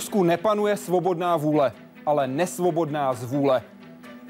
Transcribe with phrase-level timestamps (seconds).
[0.00, 1.72] Rusku nepanuje svobodná vůle,
[2.06, 3.62] ale nesvobodná zvůle.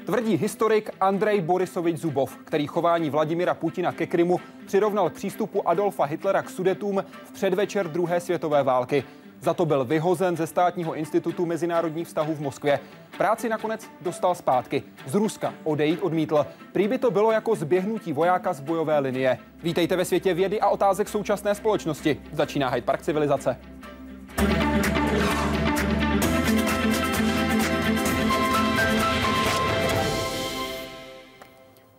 [0.05, 6.41] Tvrdí historik Andrej Borisovič Zubov, který chování Vladimira Putina ke Krymu přirovnal přístupu Adolfa Hitlera
[6.41, 9.03] k Sudetům v předvečer druhé světové války.
[9.41, 12.79] Za to byl vyhozen ze státního institutu mezinárodních vztahů v Moskvě.
[13.17, 14.83] Práci nakonec dostal zpátky.
[15.07, 16.45] Z Ruska odejít odmítl.
[16.73, 19.37] Prý by to bylo jako zběhnutí vojáka z bojové linie.
[19.63, 22.21] Vítejte ve světě vědy a otázek současné společnosti.
[22.31, 23.57] Začíná Hyde Park civilizace.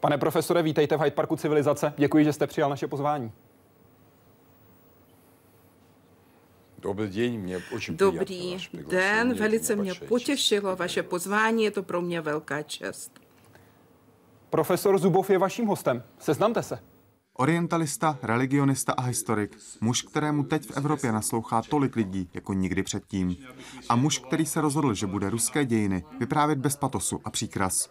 [0.02, 1.94] Pane profesore, vítejte v Hyde Parku civilizace.
[1.98, 3.32] Děkuji, že jste přijal naše pozvání.
[6.80, 12.21] Dobrý den, mě очень Dobrý den, velice mě potěšilo vaše pozvání, je to pro mě
[12.21, 13.12] velká čest.
[14.49, 16.04] Profesor Zubov je vaším hostem.
[16.20, 16.80] Seznamte se.
[17.37, 19.59] Orientalista, religionista a historik.
[19.80, 23.37] Muž, kterému teď v Evropě naslouchá tolik lidí jako nikdy předtím.
[23.89, 27.91] A muž, který se rozhodl, že bude ruské dějiny vyprávět bez patosu a příkras.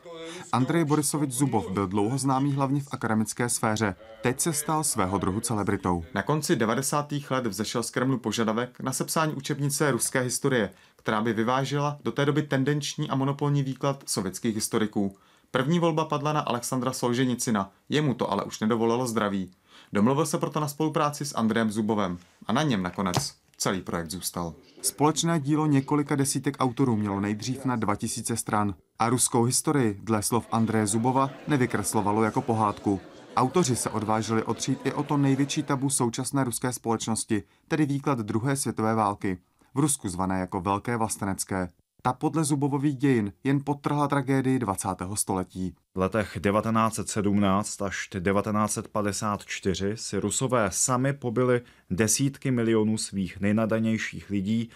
[0.52, 3.96] Andrej Borisovič Zubov byl dlouho známý hlavně v akademické sféře.
[4.22, 6.04] Teď se stal svého druhu celebritou.
[6.14, 7.14] Na konci 90.
[7.30, 12.26] let vzešel z Kremlu požadavek na sepsání učebnice ruské historie, která by vyvážila do té
[12.26, 15.16] doby tendenční a monopolní výklad sovětských historiků.
[15.52, 19.52] První volba padla na Alexandra Solženicina, jemu to ale už nedovolilo zdraví.
[19.94, 24.54] Domluvil se proto na spolupráci s Andrejem Zubovem a na něm nakonec celý projekt zůstal.
[24.82, 30.48] Společné dílo několika desítek autorů mělo nejdřív na 2000 stran a ruskou historii, dle slov
[30.52, 33.00] Andreje Zubova, nevykreslovalo jako pohádku.
[33.36, 38.56] Autoři se odvážili otřít i o to největší tabu současné ruské společnosti, tedy výklad druhé
[38.56, 39.38] světové války,
[39.74, 41.70] v Rusku zvané jako Velké vlastenecké.
[42.04, 44.88] Ta podle Zubovových dějin jen potrhla tragédii 20.
[45.14, 45.76] století.
[45.96, 54.70] V letech 1917 až 1954 si Rusové sami pobili desítky milionů svých nejnadanějších lidí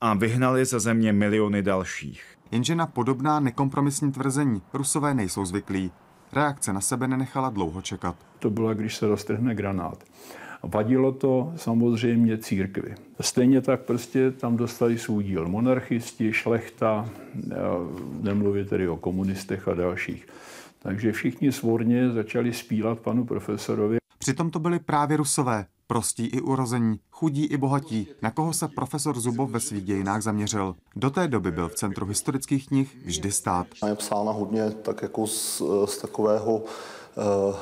[0.00, 2.38] a vyhnali ze země miliony dalších.
[2.50, 5.92] Jenže na podobná nekompromisní tvrzení Rusové nejsou zvyklí.
[6.32, 8.16] Reakce na sebe nenechala dlouho čekat.
[8.38, 10.04] To bylo, když se roztrhne granát.
[10.66, 12.94] Vadilo to samozřejmě církvi.
[13.20, 17.08] Stejně tak prostě tam dostali svůj díl monarchisti, šlechta,
[18.20, 20.26] nemluvě tedy o komunistech a dalších.
[20.82, 23.98] Takže všichni svorně začali spílat panu profesorovi.
[24.18, 29.20] Přitom to byli právě rusové, prostí i urození, chudí i bohatí, na koho se profesor
[29.20, 30.74] Zubov ve svých dějinách zaměřil.
[30.96, 33.66] Do té doby byl v centru historických knih vždy stát.
[33.88, 36.95] Je psána hodně tak jako z, z takového Eh,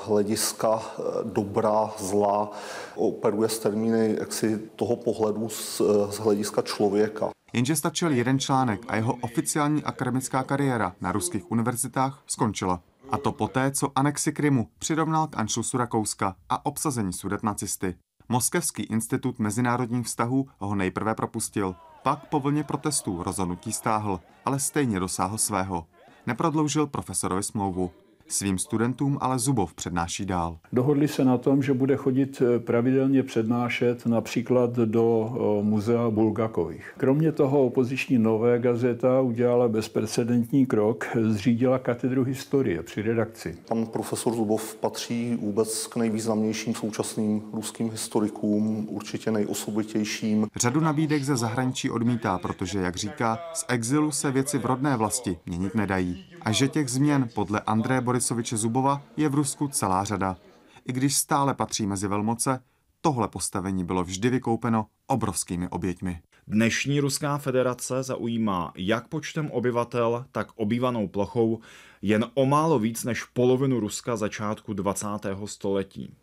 [0.06, 2.50] hlediska eh, dobra, zla,
[2.94, 7.30] operuje s termíny jaksi toho pohledu z, eh, z hlediska člověka.
[7.52, 12.80] Jenže stačil jeden článek a jeho oficiální akademická kariéra na ruských univerzitách skončila.
[13.10, 17.94] A to poté, co anexi Krymu přirovnal k Anšlusu Rakouska a obsazení sudet nacisty.
[18.28, 25.00] Moskevský institut mezinárodních vztahů ho nejprve propustil, pak po vlně protestů rozhodnutí stáhl, ale stejně
[25.00, 25.86] dosáhl svého.
[26.26, 27.90] Neprodloužil profesorovi smlouvu.
[28.28, 30.58] Svým studentům ale Zubov přednáší dál.
[30.72, 36.94] Dohodli se na tom, že bude chodit eh, pravidelně přednášet například do eh, muzea Bulgakových.
[36.96, 43.56] Kromě toho opoziční Nové gazeta udělala bezprecedentní krok, zřídila katedru historie při redakci.
[43.68, 50.46] Pan profesor Zubov patří vůbec k nejvýznamnějším současným ruským historikům, určitě nejosobitějším.
[50.56, 55.38] Řadu nabídek ze zahraničí odmítá, protože, jak říká, z exilu se věci v rodné vlasti
[55.46, 56.24] měnit nedají.
[56.44, 60.36] A že těch změn podle Andreje Borisoviče Zubova je v Rusku celá řada.
[60.84, 62.60] I když stále patří mezi velmoce,
[63.00, 66.20] tohle postavení bylo vždy vykoupeno obrovskými oběťmi.
[66.46, 71.60] Dnešní Ruská federace zaujímá jak počtem obyvatel, tak obývanou plochou
[72.02, 75.06] jen o málo víc než polovinu Ruska začátku 20.
[75.44, 76.14] století.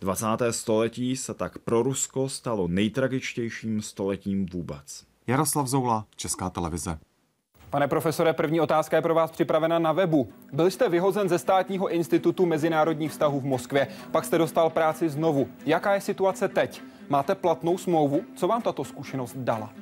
[0.00, 0.26] 20.
[0.50, 5.04] století se tak pro Rusko stalo nejtragičtějším stoletím vůbec.
[5.26, 6.98] Jaroslav Zoula, Česká televize.
[7.69, 10.29] Pane profesore, první otázka je pro vás připravena na webu.
[10.53, 15.47] Byl jste vyhozen ze státního institutu mezinárodních vztahů v Moskvě, pak jste dostal práci znovu.
[15.65, 16.81] Jaká je situace teď?
[17.09, 18.21] Máte platnou smlouvu?
[18.35, 19.73] Co vám tato zkušenost dala?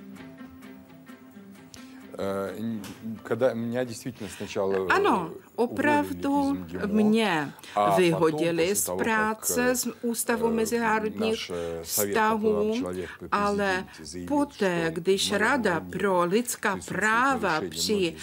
[3.24, 6.56] Когда меня действительно сначала Ano, opravdu
[6.87, 7.52] mě
[7.96, 11.50] vyhodili z práce z Ústavu mezinárodních
[11.82, 12.75] vztahů,
[13.32, 13.84] ale
[14.28, 18.14] poté, když Rada pro lidská práva při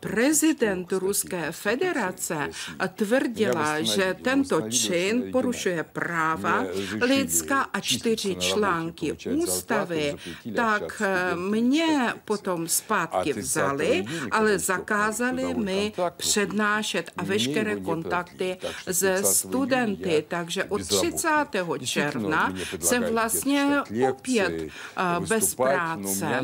[0.00, 2.48] prezidentu Ruské federace
[2.94, 6.64] tvrdila, že tento čin porušuje práva
[7.00, 10.16] lidská a čtyři články ústavy,
[10.56, 11.02] tak
[11.34, 18.56] mě potom zpátky vzali, ale zakázali mi přednášet přednášet a veškeré kontakty
[18.92, 20.24] se studenty.
[20.28, 21.28] Takže od 30.
[21.84, 23.80] června jsem vlastně
[24.10, 24.68] opět
[25.28, 26.40] bez práce.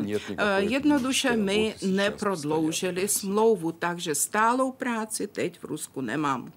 [0.59, 6.53] Jednoduše my neprodloužili smlouvu, takže stálou práci teď v Rusku nemám.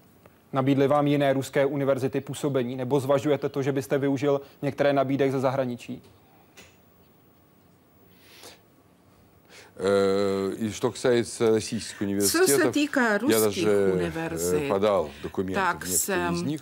[0.52, 5.40] Nabídly vám jiné ruské univerzity působení, nebo zvažujete to, že byste využil některé nabídek ze
[5.40, 6.02] zahraničí?
[10.59, 15.87] И что касается российских университетов, Co se týká я даже univerzit, подал документы tak в
[15.87, 16.61] некоторые из jsem них,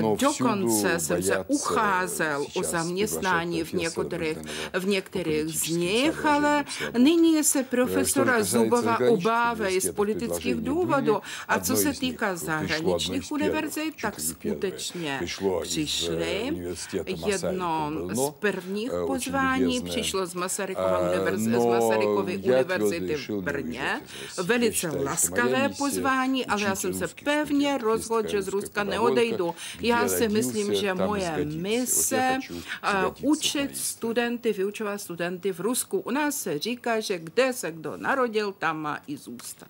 [0.00, 5.48] но dokonce jsem se boятся ucházel o сейчас zaměstnání v приглашать některých, профессора v některých
[5.48, 9.96] z politických nich, ale соображений, nyní se Что profesora касается Zubova заграничных obávají z университетов,
[9.96, 11.12] politických предложения důvodů.
[11.12, 11.20] были.
[11.48, 14.18] A co Одно se из них týká пришло одно из zahraničních первых, univerzit, чуть tak
[14.18, 16.50] ли не первое, skutečně пришло из, э, přišli.
[16.50, 19.90] университета Jedno Масарика z Брно, prvních э, очень pozvání любезное.
[19.90, 24.01] přišlo z Masarykova А, univerzity, z но Masarykovy я твердо univerzity v Brně.
[24.43, 29.55] Velice laskavé pozvání, ale já jsem se pevně rozhodl, že z Ruska neodejdu.
[29.81, 32.37] Já si myslím, že moje mise
[32.83, 32.89] eh,
[33.21, 35.99] učit studenty, vyučovat studenty v Rusku.
[35.99, 39.69] U nás se říká, že kde se kdo narodil, tam má i zůstat.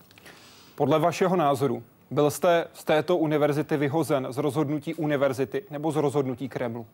[0.75, 6.50] Podle vašeho názoru, byl jste z této univerzity vyhozen z rozhodnutí univerzity nebo z rozhodnutí
[6.50, 6.86] Kremlu?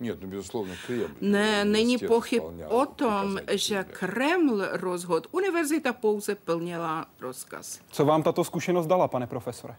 [0.00, 1.14] Нет, ну, безусловно, Кремль.
[1.20, 3.98] Ne, není университет pochyb выполнял o tom, указания že Кремля.
[3.98, 5.28] Kreml rozhodl.
[5.32, 7.80] Univerzita pouze plnila rozkaz.
[7.90, 9.76] Co vám tato zkušenost dala, pane profesore?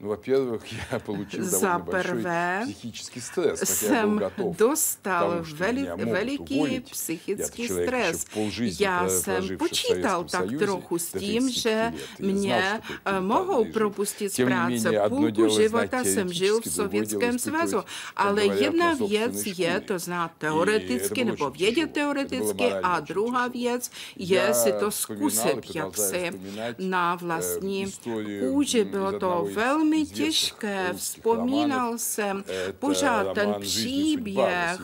[0.00, 0.62] Ну, во-первых,
[0.92, 5.30] я получил За довольно большой prvé психический стресс, хотя я был jsem готов к dostal
[5.30, 6.90] тому, что veli, меня могут veliký уволить.
[6.90, 8.24] psychický Я-то человек еще stres.
[8.34, 11.60] полжизни Já про- jsem проживший в počítal Советском tak Союзе trochu s до tím, 30
[11.62, 11.94] že лет.
[11.94, 14.36] Я знал, mě что eh, такое mohou тотальная propustit z жизнь.
[14.36, 14.84] Тем не práce.
[14.84, 17.76] менее, одно Půlku дело života знать jsem žil v теоретически, другое дело Sovětském испытывать, svazu.
[17.76, 17.86] как
[18.16, 19.80] Ale говорят, jedna на собственной věc je шкуре.
[19.80, 22.14] to znát И teoreticky это было nebo очень vědět тяжело.
[22.14, 23.52] teoreticky Это было a морально очень druhá тяжело.
[23.52, 28.52] věc je Já si to vzpomínal i zkusit продолжаю jaksi вспоминать, na э, vlastní историю,
[28.52, 28.80] kůži.
[28.80, 29.54] м, из Bylo to одного из
[29.89, 30.93] velmi těžké.
[30.95, 32.43] Vzpomínal jsem
[32.79, 34.79] pořád ten příběh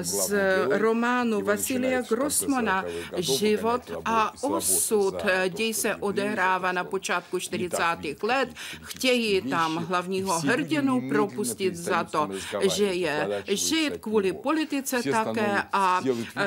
[0.00, 0.34] z
[0.70, 2.84] románu Vasilia Grossmana
[3.16, 5.14] Život a osud.
[5.48, 7.82] Děj se odehrává na počátku 40.
[8.22, 8.48] let.
[8.82, 12.28] Chtějí tam hlavního hrdinu propustit za to,
[12.74, 16.00] že je žid kvůli politice také a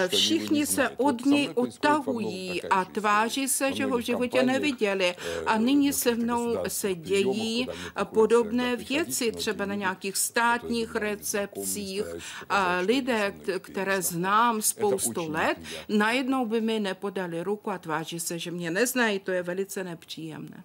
[0.08, 5.16] všichni se od něj odtahují a tváří se, že ho v životě neviděli.
[5.46, 7.59] A nyní se mnou se dějí
[8.04, 12.04] podobné věci, třeba na nějakých státních recepcích.
[12.50, 15.58] A lidé, které znám spoustu let,
[15.90, 19.20] najednou by mi nepodali ruku a tváří se, že mě neznají.
[19.20, 20.64] To je velice nepříjemné.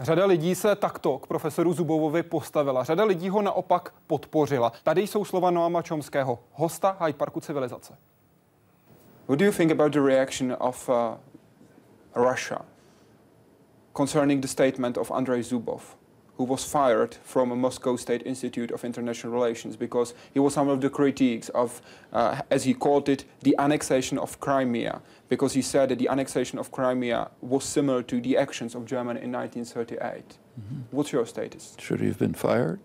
[0.00, 2.84] Řada lidí se takto k profesoru Zubovovi postavila.
[2.84, 4.72] Řada lidí ho naopak podpořila.
[4.82, 7.96] Tady jsou slova Noama Čomského, hosta Hyde Parku civilizace.
[9.28, 10.94] What do you think about the reaction of uh,
[12.30, 12.58] Russia
[13.96, 15.96] concerning the statement of Andrei Zubov?
[16.36, 20.68] Who was fired from a Moscow State Institute of International Relations because he was one
[20.68, 21.80] of the critiques of,
[22.12, 26.58] uh, as he called it, the annexation of Crimea, because he said that the annexation
[26.58, 30.38] of Crimea was similar to the actions of Germany in 1938.
[30.90, 31.76] What's your status?
[31.78, 32.80] Should he have been fired?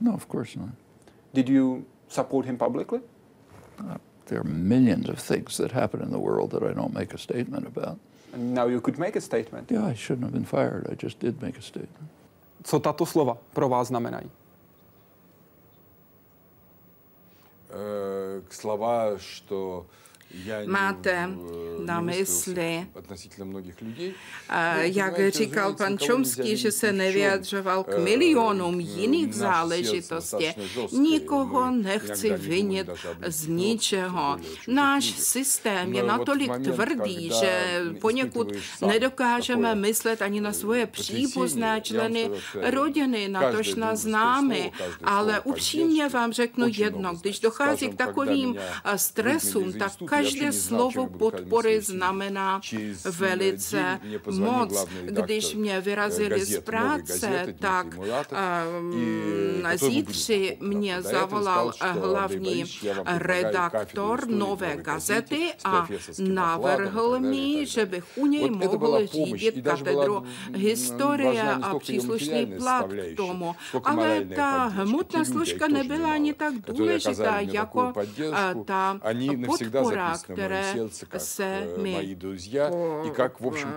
[0.00, 0.70] No, of course not.
[1.34, 3.00] Did you support him publicly?
[4.26, 7.18] There are millions of things that happen in the world that I don't make a
[7.18, 7.98] statement about.
[8.34, 9.70] And now you could make a statement.
[9.70, 10.86] Yeah, I shouldn't have been fired.
[10.90, 12.10] I just did make a statement.
[12.63, 14.31] Co tato slova pro vás znamenají?
[17.69, 19.85] Э, Слова, что я не,
[20.66, 21.28] máte
[21.84, 22.86] na mysli.
[24.48, 30.46] Eh, jak říkal pan Čomský, že se nevyjadřoval k milionům jiných záležitostí.
[30.92, 32.88] Nikoho nechci vinit
[33.26, 34.36] z ničeho.
[34.68, 38.52] Náš systém je natolik tvrdý, že poněkud
[38.86, 44.72] nedokážeme myslet ani na svoje příbuzné členy rodiny, natož na známy.
[45.04, 51.80] Ale upřímně vám řeknu jedno, když dochází k takovým eh, stresům, tak každé slovo podpory
[51.80, 52.60] znamená
[53.18, 54.00] velice
[54.38, 54.86] moc.
[55.04, 57.86] Když mě vyrazili z práce, tak
[59.74, 62.64] zítři mě zavolal hlavní
[63.06, 70.22] redaktor Nové gazety a navrhl mi, že bych u něj mohl řídit katedru
[70.54, 73.54] historie a příslušný plat k tomu.
[73.84, 77.92] Ale ta hmotná služka nebyla ani tak důležitá jako
[78.64, 79.00] ta
[79.46, 80.74] podpora které
[81.18, 82.16] se mi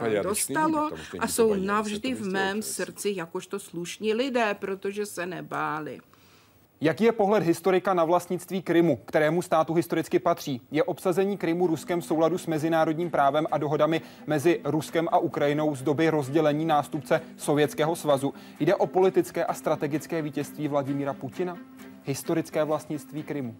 [0.04, 6.00] eh, dostalo a jsou navždy v mém srdci jakožto slušní lidé, protože se nebáli.
[6.84, 10.62] Jaký je pohled historika na vlastnictví Krymu, kterému státu historicky patří?
[10.72, 15.76] Je obsazení Krymu Ruskem v souladu s mezinárodním právem a dohodami mezi Ruskem a Ukrajinou
[15.76, 18.34] z doby rozdělení nástupce Sovětského svazu?
[18.60, 21.58] Jde o politické a strategické vítězství Vladimíra Putina?
[22.04, 23.56] Historické vlastnictví Krymu?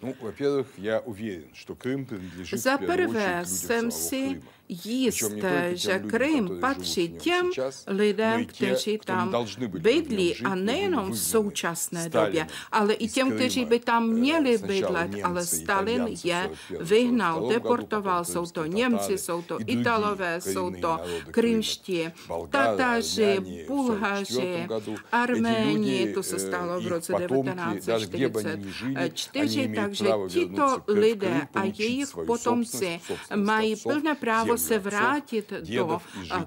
[0.00, 4.42] Ну, во-первых, я уверен, что Крым принадлежит За в первую очередь людям самого Крыма.
[4.68, 5.32] Jist,
[5.72, 7.50] že Krym patří těm
[7.86, 14.08] lidem, kteří tam bydlí a nejenom v současné době, ale i těm, kteří by tam
[14.08, 20.98] měli bydlet, ale Stalin je vyhnal, deportoval, jsou to Němci, jsou to Italové, jsou to
[21.30, 22.08] krymští,
[22.50, 24.68] Tataři, Bulhaři,
[25.12, 33.00] Arméni, to se stalo v roce 1944, takže tito lidé a jejich potomci
[33.36, 35.98] mají plné právo se vrátit do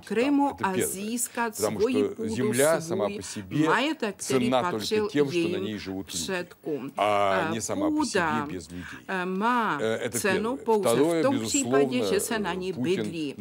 [0.05, 2.53] Krymu a získat svoji půdu,
[3.19, 3.19] svůj
[3.65, 6.91] majetek, který patřil jejím předkům.
[7.75, 8.47] Půda
[9.25, 13.35] má cenu pouze v tom případě, že se na ní bydlí,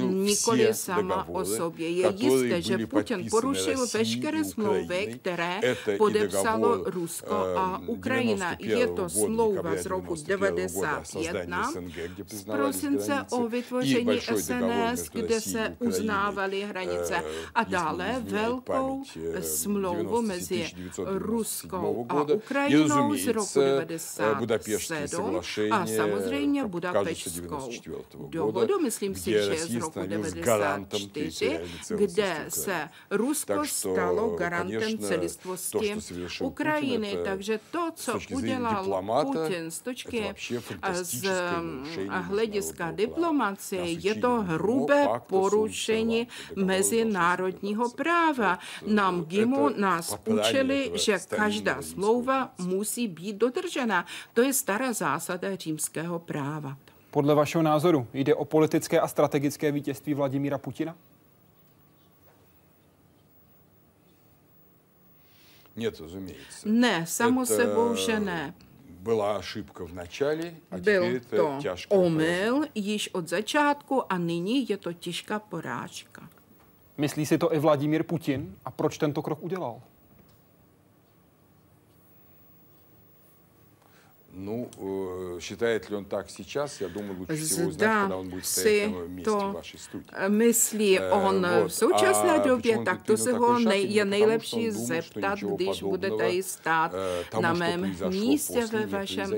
[0.00, 1.90] nikoli sama o sobě.
[1.90, 5.60] Je jisté, že Putin porušil veškeré smlouvy, které
[5.98, 8.56] podepsalo Rusko a Ukrajina.
[8.58, 11.72] Je to smlouva z roku 1991
[12.26, 17.22] z prosince o vytvoření zemí SNS, kde se uznávaly hranice.
[17.54, 19.02] A dále velkou
[19.40, 20.70] smlouvu mezi
[21.04, 25.40] Ruskou a Ukrajinou z roku 1997
[25.70, 27.70] a samozřejmě Budapeštskou
[28.28, 31.60] dohodu, myslím si, že z roku 1994,
[31.96, 35.94] kde se Rusko stalo garantem celistvosti
[36.40, 37.18] Ukrajiny.
[37.24, 40.34] Takže to, co udělal Putin z točky
[40.92, 41.24] z
[42.08, 48.58] hlediska diplomacie, je to hrubé porušení mezinárodního práva.
[48.86, 54.06] Nám GIMu nás učili, že každá smlouva musí být dodržena.
[54.32, 56.76] To je stará zásada římského práva.
[57.10, 60.96] Podle vašeho názoru jde o politické a strategické vítězství Vladimíra Putina?
[66.64, 68.54] Ne, samo sebou, že ne
[69.01, 71.59] byla ошибka v начале, a Byl to
[71.89, 76.29] omyl již od začátku a nyní je to těžká porážka.
[76.97, 78.55] Myslí si to i Vladimír Putin?
[78.65, 79.81] A proč tento krok udělal?
[84.39, 84.69] Ну,
[85.41, 89.07] считает ли он так сейчас, я думаю, лучше всего узнать, когда он будет стоять на
[89.07, 90.27] месте в вашей студии.
[90.27, 96.11] Myslí on v současné době, tak to se ho nej, je nejlepší zeptat, když bude
[96.11, 96.91] tady stát
[97.41, 99.31] na mém místě ve vašem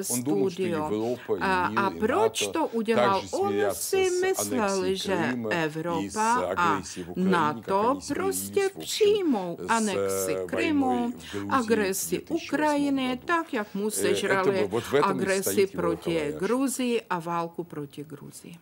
[0.00, 1.18] studiu.
[1.40, 3.22] A, a proč to udělal?
[3.32, 5.18] On si myslel, že
[5.50, 6.82] Evropa a
[7.16, 11.12] NATO prostě přijmou anexi Krymu,
[11.50, 13.90] agresi Ukrajiny, tak, jak mu
[14.27, 14.69] se sežrali
[15.03, 18.57] agresi proti Gruzii a válku proti Gruzii.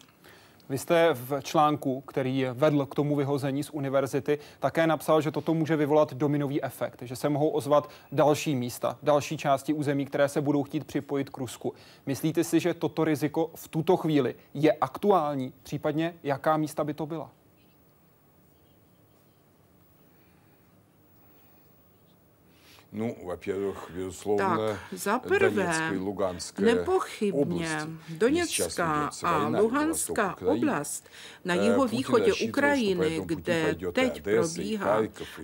[0.70, 5.54] Vy jste v článku, který vedl k tomu vyhození z univerzity, také napsal, že toto
[5.54, 10.42] může vyvolat dominový efekt, že se mohou ozvat další místa, další části území, které se
[10.42, 11.74] budou chtít připojit k Rusku.
[12.06, 15.54] Myslíte si, že toto riziko v tuto chvíli je aktuální?
[15.64, 17.32] Případně jaká místa by to byla?
[22.93, 25.93] Ну, во-первых, безусловно, tak, za prvé,
[26.59, 31.09] nepochybně Doněcká a Luhanská oblast
[31.45, 35.03] na jeho východě Ukrajiny, kde teď probíhá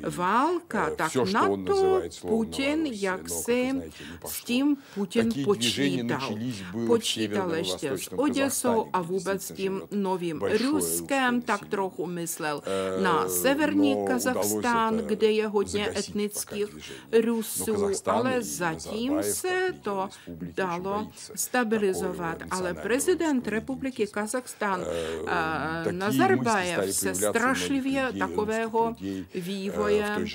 [0.08, 3.72] válka, tak na to Putin jaksi
[4.26, 6.38] s tím Putin počítal.
[6.86, 12.62] Počítal ještě s Oděsou a vůbec s tím novým Ruskem, tak trochu myslel
[13.02, 16.66] na severní Kazachstán, kde je hodně etnických
[17.12, 20.09] Rusů Rusů, ale zatím se to
[20.41, 22.37] dalo stabilizovat.
[22.51, 24.85] Ale prezident republiky Kazachstán
[25.91, 28.95] Nazarbajev se strašlivě takového
[29.35, 30.27] vývoje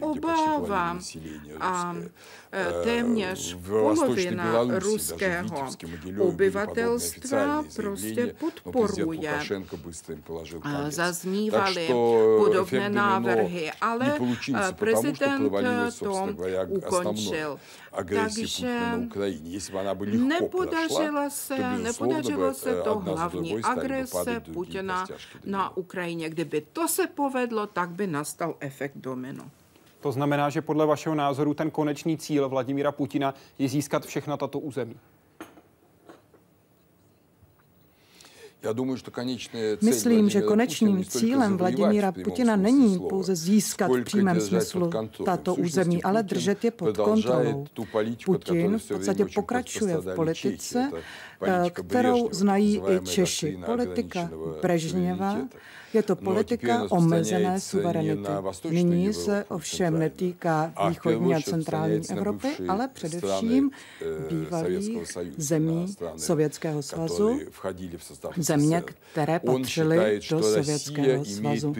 [0.00, 0.98] obává.
[2.52, 5.68] A téměř polovina ruského
[6.18, 9.32] obyvatelstva prostě podporuje.
[10.88, 11.88] Zaznívaly
[12.38, 14.18] podobné návrhy, ale
[14.72, 15.52] prezident
[15.98, 16.28] to
[16.68, 17.60] ukončil.
[18.14, 18.78] Takže
[20.12, 25.06] nepodařilo se, nepodařilo se to hlavní agrese Putina
[25.44, 26.30] na Ukrajině.
[26.30, 29.50] Kdyby to se povedlo, tak by nastal efekt domino.
[30.00, 34.58] To znamená, že podle vašeho názoru ten konečný cíl Vladimíra Putina je získat všechna tato
[34.58, 34.96] území.
[39.82, 44.90] Myslím, že konečným cílem Vladimíra Putina není pouze získat v přímém smyslu
[45.24, 47.66] tato území, ale držet je pod kontrolou.
[48.24, 50.90] Putin v podstatě pokračuje v politice,
[51.72, 53.58] kterou znají i Češi.
[53.66, 54.30] Politika
[54.62, 55.38] Brežněva
[55.94, 58.30] je to politika omezené suverenity.
[58.70, 63.70] Nyní se ovšem netýká východní a centrální Evropy, ale především
[64.28, 64.98] bývalých
[65.36, 67.40] zemí Sovětského svazu,
[68.36, 68.82] země,
[69.12, 71.74] které patřily do Sovětského svazu.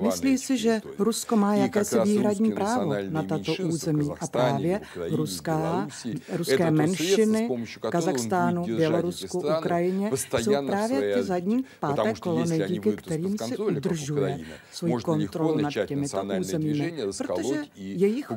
[0.00, 5.88] Myslí si, že Rusko má jakési výhradní právo na tato území a právě ruská,
[6.32, 10.10] ruské menšiny v Kazachstánu, Bělorusku, Ukrajině
[10.40, 14.40] jsou právě ty zadní páté kolony, díky kterým si udržuje
[14.72, 18.32] svůj kontrolu nad těmito územími, protože jejich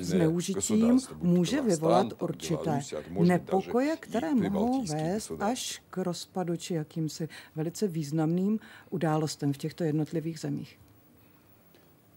[0.00, 2.80] zneužitím může vyvolat určité
[3.20, 8.58] nepokoje, které mohou vést až k rozpadu či jakýmsi velice významným
[8.90, 10.78] událostem v těchto jednotlivých zemích.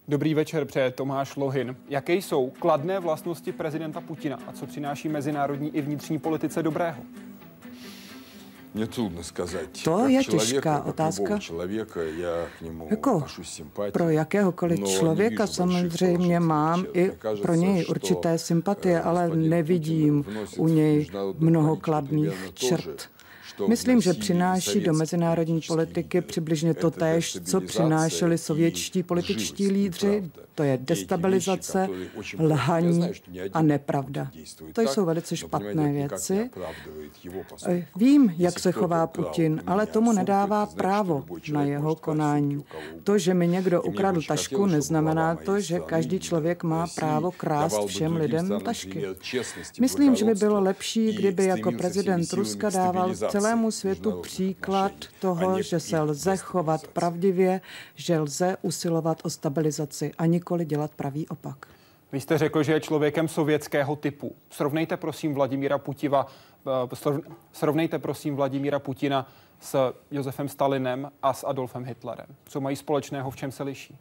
[0.08, 1.76] Dobrý večer, přeje Tomáš Lohin.
[1.88, 7.02] Jaké jsou kladné vlastnosti prezidenta Putina a co přináší mezinárodní i vnitřní politice dobrého?
[8.73, 9.83] Mě trudno сказать.
[9.83, 11.39] To je těžká otázka.
[12.89, 13.25] Jako
[13.91, 17.11] pro jakéhokoliv člověka samozřejmě mám i
[17.41, 20.25] pro něj určité sympatie, ale nevidím
[20.57, 21.09] u něj
[21.39, 23.09] mnoho kladných čert.
[23.68, 30.30] Myslím, že přináší do mezinárodní politiky přibližně to též, co přinášeli sovětští političtí lídři.
[30.54, 31.88] To je destabilizace,
[32.38, 33.10] lhaní
[33.52, 34.30] a nepravda.
[34.72, 36.50] To jsou velice špatné věci.
[37.96, 42.64] Vím, jak se chová Putin, ale tomu nedává právo na jeho konání.
[43.04, 48.16] To, že mi někdo ukradl tašku, neznamená to, že každý člověk má právo krást všem
[48.16, 49.04] lidem tašky.
[49.80, 53.14] Myslím, že by bylo lepší, kdyby jako prezident Ruska dával
[53.46, 57.60] celému světu příklad toho, že se lze chovat pravdivě,
[57.94, 61.66] že lze usilovat o stabilizaci a nikoli dělat pravý opak.
[62.12, 64.36] Vy jste řekl, že je člověkem sovětského typu.
[64.50, 66.26] Srovnejte prosím Vladimíra Putiva,
[66.66, 67.12] eh,
[67.52, 69.28] srovnejte prosím Vladimíra Putina
[69.60, 72.26] s Josefem Stalinem a s Adolfem Hitlerem.
[72.44, 73.98] Co mají společného, v čem se liší?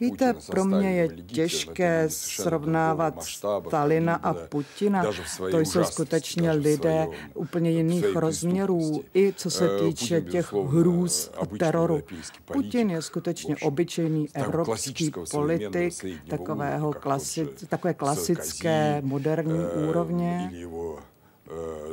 [0.00, 5.04] Víte, pro mě je těžké srovnávat Stalina a Putina.
[5.50, 11.46] To jsou skutečně lidé úplně jiných rozměrů, i co se э, týče těch hrůz a
[11.46, 12.02] teroru.
[12.44, 20.52] Putin je skutečně obyčejný evropský politik takového klasi- takové klasické moderní э, úrovně.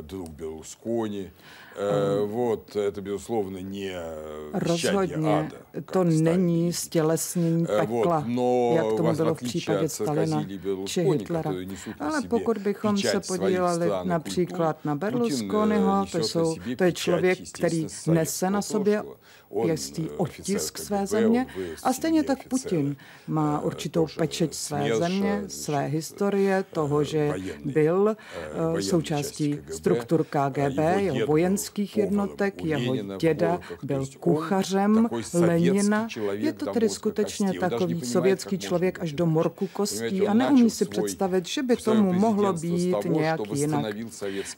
[0.02, 1.30] Друг Берлускони,
[1.80, 3.96] Э, вот, это, безусловно, не
[4.52, 5.50] Rozhodně
[5.92, 10.44] to není stělesnění э, pekla, вот, но, jak tomu bylo v případě Stalina
[10.84, 11.52] či Hitlera.
[12.00, 18.50] Ale pokud bychom se podívali například na Berlusconiho, to, jsou, to je člověk, který nese
[18.50, 19.02] na sobě
[19.65, 21.47] jistý otisk své země
[21.83, 22.95] a stejně tak Putin
[23.27, 27.33] má э, určitou pečeť své země, své historie, toho, že
[27.65, 28.15] byl
[28.79, 36.07] součástí struktur KGB, jeho vojenských jednotek, jeho děda byl kuchařem Lenina.
[36.31, 41.47] Je to tedy skutečně takový sovětský člověk až do morku kostí a neumí si představit,
[41.47, 43.95] že by tomu mohlo být nějak jinak.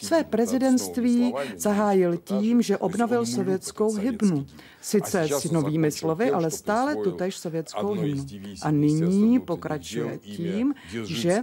[0.02, 4.46] Své prezidentství zahájil tím, že obnovil sovětskou hybnu.
[4.86, 8.26] Sice s novými slovy, ale stále tutéž sovětskou hymnu.
[8.62, 10.74] A nyní pokračuje tím,
[11.06, 11.42] že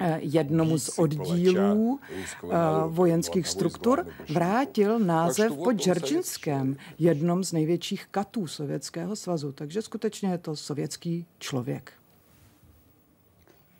[0.00, 2.56] eh, jednomu z oddílů eh,
[2.88, 9.52] vojenských struktur vrátil název po Džeržinském, jednom z největších katů Sovětského svazu.
[9.52, 11.92] Takže skutečně je to sovětský člověk.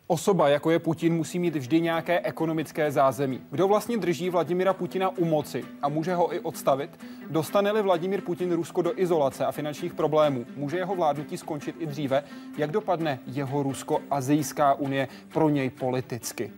[0.09, 3.41] Osoba, jako je Putin, musí mít vždy nějaké ekonomické zázemí.
[3.51, 6.99] Kdo vlastně drží Vladimira Putina u moci a může ho i odstavit?
[7.29, 12.23] Dostane-li Vladimír Putin Rusko do izolace a finančních problémů, může jeho vládnutí skončit i dříve?
[12.57, 16.51] Jak dopadne jeho Rusko-Azijská unie pro něj politicky?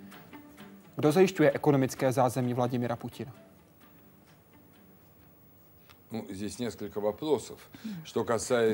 [0.95, 3.31] Kdo zajišťuje ekonomické zázemí Vladimira Putina?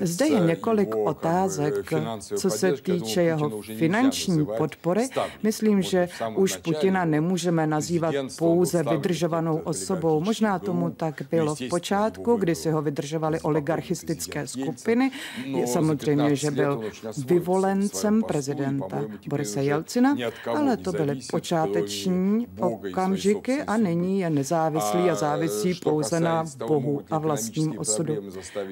[0.02, 1.94] Zde je několik otázek,
[2.38, 5.10] co se týče jeho finanční podpory.
[5.44, 10.20] Myslím, že už Putina nemůžeme nazývat pouze vydržovanou osobou.
[10.22, 15.12] Možná tomu tak bylo v počátku, kdy si ho vydržovaly oligarchistické skupiny.
[15.66, 16.82] Samozřejmě, že byl
[17.26, 20.16] vyvolencem prezidenta Borise Jelcina,
[20.56, 27.25] ale to byly počáteční okamžiky a nyní je nezávislý a závisí pouze na Bohu a
[27.26, 28.16] vlastním osudu.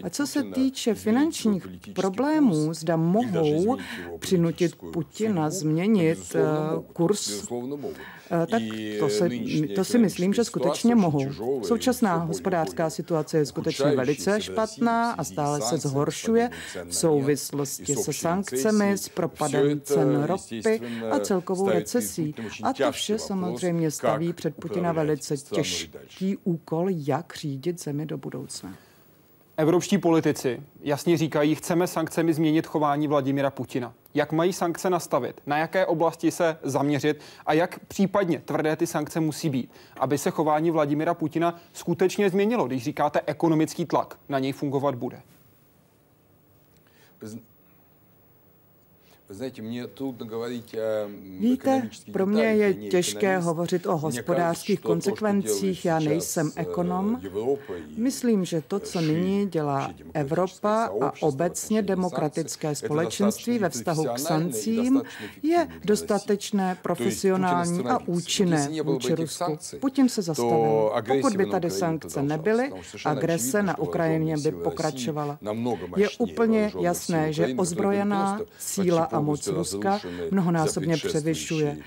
[0.03, 3.77] A co se týče finančních problémů, zda mohou
[4.19, 6.35] přinutit Putina změnit
[6.93, 7.43] kurz
[8.22, 8.61] Eh, tak
[8.99, 9.29] to, se,
[9.75, 11.33] to si myslím, že skutečně mohou.
[11.63, 16.49] Současná hospodářská situace je skutečně velice špatná a stále se zhoršuje
[16.85, 22.35] v souvislosti se sankcemi, s propadem cen ropy a celkovou recesí.
[22.63, 28.75] A to vše samozřejmě staví před Putina velice těžký úkol, jak řídit zemi do budoucna.
[29.57, 33.93] Evropští politici jasně říkají, chceme sankcemi změnit chování Vladimira Putina.
[34.13, 39.19] Jak mají sankce nastavit, na jaké oblasti se zaměřit a jak případně tvrdé ty sankce
[39.19, 44.51] musí být, aby se chování Vladimira Putina skutečně změnilo, když říkáte ekonomický tlak, na něj
[44.51, 45.21] fungovat bude.
[51.39, 55.85] Víte, pro mě je těžké hovořit o hospodářských konsekvencích.
[55.85, 57.21] Já nejsem э, ekonom.
[57.97, 65.01] Myslím, že to, co nyní dělá Evropa a obecně demokratické společenství ve vztahu k sankcím,
[65.43, 69.57] je dostatečné, profesionální a účinné vůči Rusku.
[69.79, 70.91] Putin se zastavil.
[71.07, 72.71] Pokud by tady sankce nebyly,
[73.05, 75.37] agrese na Ukrajině by pokračovala.
[75.95, 79.99] Je úplně jasné, že ozbrojená síla a moc Ruska
[80.31, 81.77] mnohonásobně převyšuje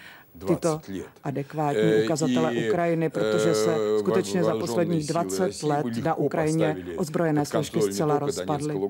[0.47, 0.81] tyto
[1.25, 7.47] adekvátní eh, ukazatele Ukrajiny, protože se eh, skutečně za posledních 20 let na Ukrajině ozbrojené
[7.47, 8.81] složky zcela rozpadly.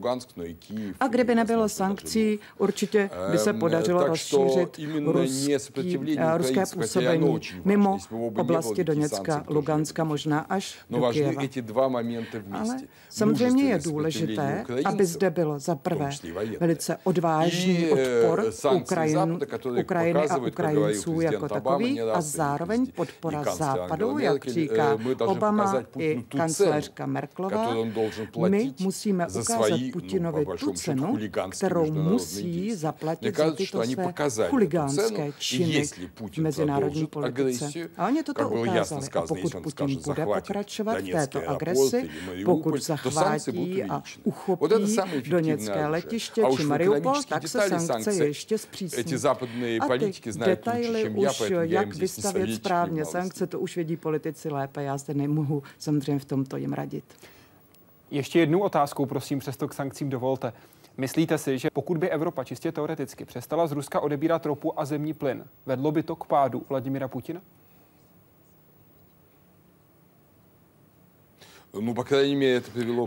[1.01, 7.99] A kdyby nebylo sankcí, určitě by se podařilo rozšířit ruský, ruské působení mimo
[8.37, 11.43] oblasti Doněcka, Luganska, možná až do Kyjeva.
[12.53, 12.77] Ale
[13.11, 16.11] samozřejmě je důležité, aby zde bylo za prvé
[16.61, 18.45] velice odvážný odpor
[18.83, 19.39] Ukrajin,
[19.81, 27.07] Ukrajiny a Ukrajinců, jak jako takový a zároveň podpora Západu, jak říká Obama i kancléřka
[27.07, 27.75] Merklová.
[28.49, 31.19] My musíme ukázat Putinovi tu cenu,
[31.51, 35.87] kterou musí zaplatit za tyto své chuligánské činy
[36.33, 37.71] v mezinárodní politice.
[37.97, 39.07] A oni toto ukázali.
[39.15, 42.11] A pokud Putin bude pokračovat v této agresi,
[42.45, 44.97] pokud zachvátí a uchopí
[45.29, 49.15] Doněcké letiště či Mariupol, tak se sankce ještě zpřísní.
[49.81, 54.83] A ty detaily už už jak vystavět správně sankce, to už vědí politici lépe.
[54.83, 57.05] Já zde nemohu samozřejmě v tomto jim radit.
[58.11, 60.53] Ještě jednu otázku, prosím, přesto k sankcím dovolte.
[60.97, 65.15] Myslíte si, že pokud by Evropa čistě teoreticky přestala z Ruska odebírat ropu a zemní
[65.15, 67.41] plyn, vedlo by to k pádu Vladimira Putina?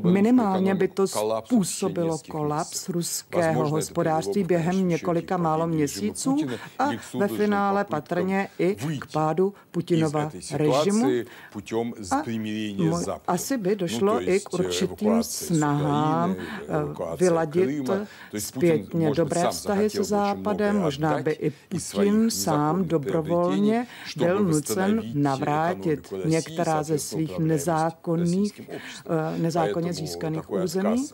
[0.03, 6.37] Minimálně by to způsobilo kolaps ruského hospodářství během několika málo měsíců
[6.79, 11.09] a ve finále patrně i k pádu Putinova režimu.
[13.17, 17.89] A asi by došlo i k určitým snahám э, vyladit
[18.37, 20.79] zpětně dobré vztahy se Západem.
[20.79, 28.58] Možná by i Putin sám dobrovolně byl nucen navrátit některá ze svých nezákonných Eh,
[29.37, 31.07] nezákonně získaných území.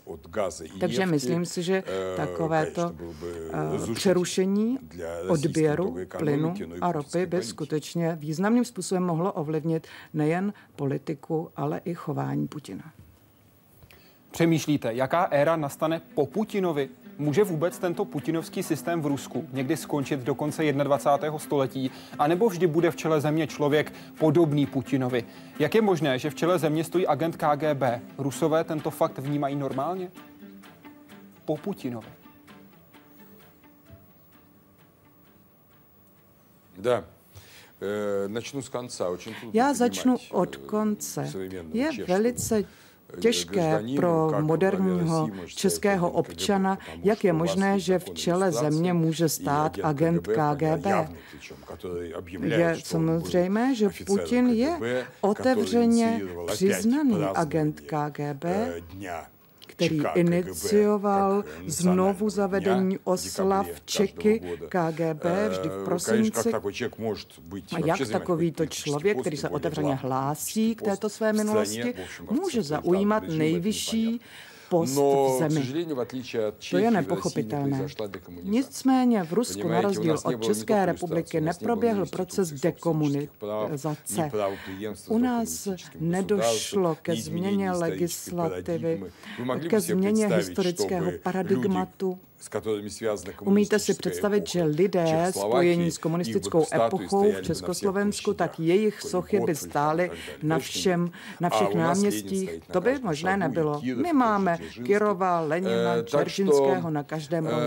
[0.79, 2.95] Takže myslím si, že eh, takovéto
[3.89, 4.79] eh, přerušení
[5.27, 12.47] odběru plynu a ropy by skutečně významným způsobem mohlo ovlivnit nejen politiku, ale i chování
[12.47, 12.91] Putina.
[14.31, 16.89] Přemýšlíte, jaká éra nastane po Putinovi?
[17.18, 21.38] Může vůbec tento putinovský systém v Rusku někdy skončit do konce 21.
[21.38, 25.24] století, anebo vždy bude v čele země člověk podobný Putinovi?
[25.58, 27.82] Jak je možné, že v čele země stojí agent KGB?
[28.18, 30.10] Rusové tento fakt vnímají normálně?
[31.44, 32.08] Po Putinovi.
[36.78, 37.04] Da.
[38.26, 39.08] Начну с конца.
[39.08, 41.32] Очень Já začnu od konce.
[41.72, 42.64] Je velice
[43.19, 50.27] těžké pro moderního českého občana, jak je možné, že v čele země může stát agent
[50.27, 50.85] KGB.
[52.41, 58.45] Je samozřejmé, že Putin je otevřeně přiznaný agent KGB,
[59.75, 66.51] který inicioval znovu zavedení oslav Čeky KGB vždy v prosinci.
[67.71, 71.93] A jak takovýto člověk, který se otevřeně hlásí k této své minulosti,
[72.31, 74.21] může zaujímat nejvyšší
[74.69, 75.85] post v zemi.
[76.69, 77.87] To je nepochopitelné.
[78.43, 84.31] Nicméně v Rusku, na rozdíl od České republiky, neproběhl proces dekomunizace.
[85.07, 85.67] U nás
[85.99, 89.03] nedošlo ke změně legislativy,
[89.69, 92.19] ke změně historického paradigmatu
[93.41, 99.55] Umíte si představit, že lidé spojení s komunistickou epochou v Československu, tak jejich sochy by
[99.55, 100.11] stály
[100.43, 102.59] na, všem, na všech náměstích?
[102.71, 103.81] To by možné nebylo.
[103.95, 107.61] My máme Kirova, Lenina, Čeržinského na každém rohu.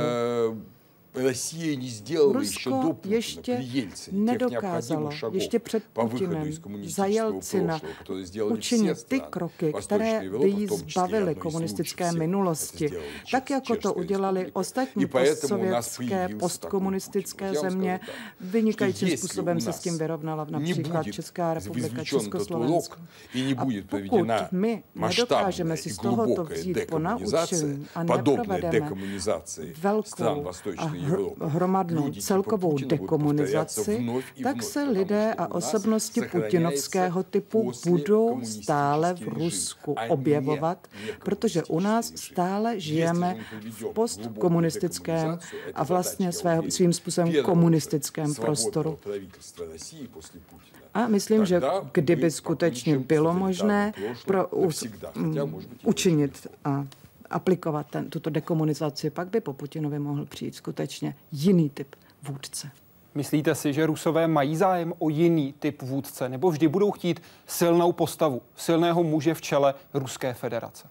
[1.16, 6.52] Россия не сделала Rusko еще до Путина, ještě при Ельцине, nedokázalo, ještě před Putinem,
[6.84, 7.80] za Jelcina,
[8.52, 12.90] učinit ty kroky, které by jí zbavily komunistické minulosti,
[13.32, 18.00] tak jako to udělali ostatní postsovětské, postkomunistické země.
[18.40, 22.98] Vynikajícím způsobem se s tím vyrovnala například Česká republika, Československo.
[23.58, 28.92] A pokud my nedokážeme si z tohoto vzít po naučení a neprovedeme
[29.82, 30.97] velkou a
[31.41, 34.07] hromadnou celkovou dekomunizaci,
[34.43, 40.89] tak se lidé a osobnosti putinovského typu budou stále v Rusku objevovat,
[41.25, 43.37] protože u nás stále žijeme
[43.71, 45.39] v postkomunistickém
[45.75, 48.99] a vlastně svého, svým způsobem komunistickém prostoru.
[50.95, 51.61] A myslím, že
[51.93, 53.93] kdyby skutečně bylo možné
[54.27, 54.49] pro,
[55.85, 56.87] učinit a
[57.31, 62.71] aplikovat ten, tuto dekomunizaci, pak by po Putinovi mohl přijít skutečně jiný typ vůdce.
[63.15, 67.93] Myslíte si, že Rusové mají zájem o jiný typ vůdce, nebo vždy budou chtít silnou
[67.93, 70.89] postavu, silného muže v čele Ruské federace?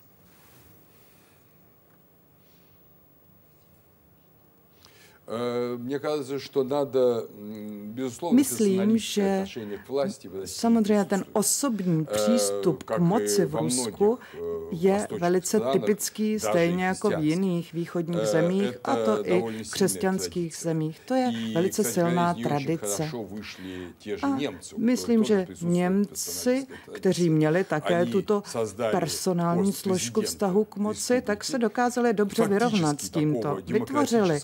[8.32, 9.46] Myslím, že
[10.46, 14.20] samozřejmě ten osobní přístup k moci v Rusku
[14.72, 21.00] je velice typický, stejně jako v jiných východních zemích, a to i v křesťanských zemích.
[21.06, 23.12] To je velice silná tradice.
[24.24, 24.38] A
[24.78, 28.44] myslím, že Němci, kteří měli také tuto
[28.92, 33.58] personální složku vztahu k moci, tak se dokázali dobře vyrovnat s tímto.
[33.68, 34.40] Vytvořili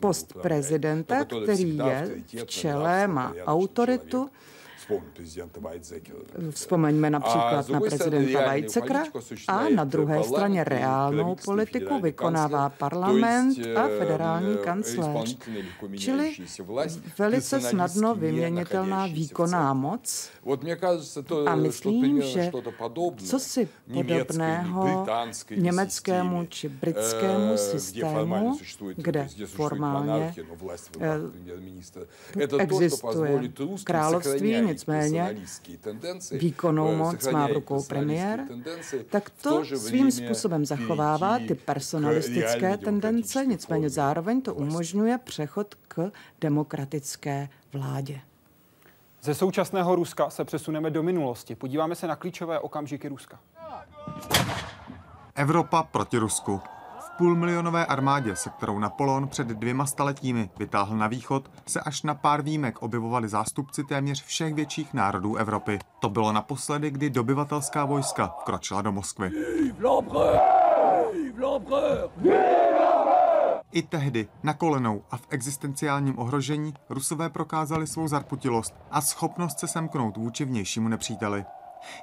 [0.00, 4.30] post prezidenta, který je v čele, má autoritu
[6.50, 9.04] Vzpomeňme například na prezidenta Weizsäckera
[9.48, 15.38] a na druhé straně reálnou politiku vykonává parlament a federální kancléř.
[15.96, 16.36] Čili
[17.18, 20.30] velice snadno vyměnitelná výkonná moc.
[21.46, 22.50] A myslím, že
[23.24, 25.06] co si podobného
[25.56, 28.58] německému či britskému systému,
[28.96, 30.34] kde formálně
[32.58, 33.40] existuje
[33.84, 35.36] království, nicméně
[36.32, 38.44] výkonnou moc má v rukou premiér,
[39.10, 47.48] tak to svým způsobem zachovává ty personalistické tendence, nicméně zároveň to umožňuje přechod k demokratické
[47.72, 48.20] vládě.
[49.22, 51.54] Ze současného Ruska se přesuneme do minulosti.
[51.54, 53.40] Podíváme se na klíčové okamžiky Ruska.
[55.34, 56.60] Evropa proti Rusku
[57.18, 62.42] půlmilionové armádě, se kterou Napoleon před dvěma staletími vytáhl na východ, se až na pár
[62.42, 65.78] výjimek objevovali zástupci téměř všech větších národů Evropy.
[66.00, 69.30] To bylo naposledy, kdy dobyvatelská vojska vkročila do Moskvy.
[73.72, 79.66] I tehdy, na kolenou a v existenciálním ohrožení, Rusové prokázali svou zarputilost a schopnost se
[79.66, 81.44] semknout vůči vnějšímu nepříteli.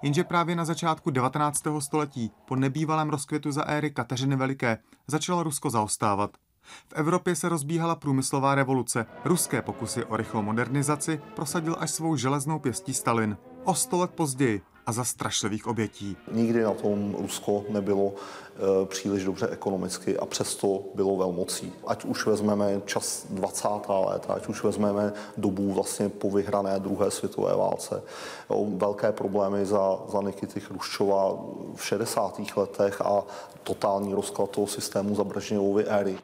[0.02, 1.64] Jenže právě na začátku 19.
[1.80, 6.32] století, po nebývalém rozkvětu za éry Kateřiny Veliké, začalo Rusko zaostávat.
[6.62, 9.06] V Evropě se rozbíhala průmyslová revoluce.
[9.26, 13.38] Ruské pokusy o rychlou modernizaci prosadil až svou železnou pěstí Stalin.
[13.64, 16.18] O sto let později a za strašlivých obětí.
[16.32, 21.74] Nikdy na tom Rusko nebylo e, příliš dobře ekonomicky a přesto bylo velmocí.
[21.88, 23.68] Ať už vezmeme čas 20.
[23.90, 28.04] let, ať už vezmeme dobu vlastně po vyhrané druhé světové válce.
[28.50, 31.38] Jo, velké problémy za, za Nikity Chruščova
[31.76, 32.40] v 60.
[32.56, 33.24] letech a
[33.64, 36.18] totální rozklad toho systému za Brežněvovy éry.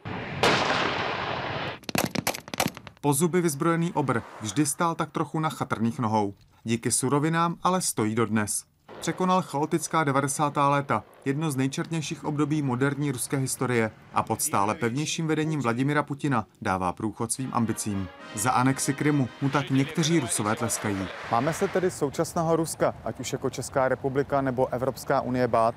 [3.01, 6.33] Po zuby vyzbrojený obr vždy stál tak trochu na chatrných nohou.
[6.63, 8.63] Díky surovinám ale stojí dodnes.
[8.99, 10.57] Překonal chaotická 90.
[10.57, 16.45] léta, jedno z nejčernějších období moderní ruské historie a pod stále pevnějším vedením Vladimira Putina
[16.61, 18.07] dává průchod svým ambicím.
[18.35, 21.07] Za anexi Krymu mu tak někteří rusové tleskají.
[21.31, 25.75] Máme se tedy současného Ruska, ať už jako Česká republika nebo Evropská unie bát?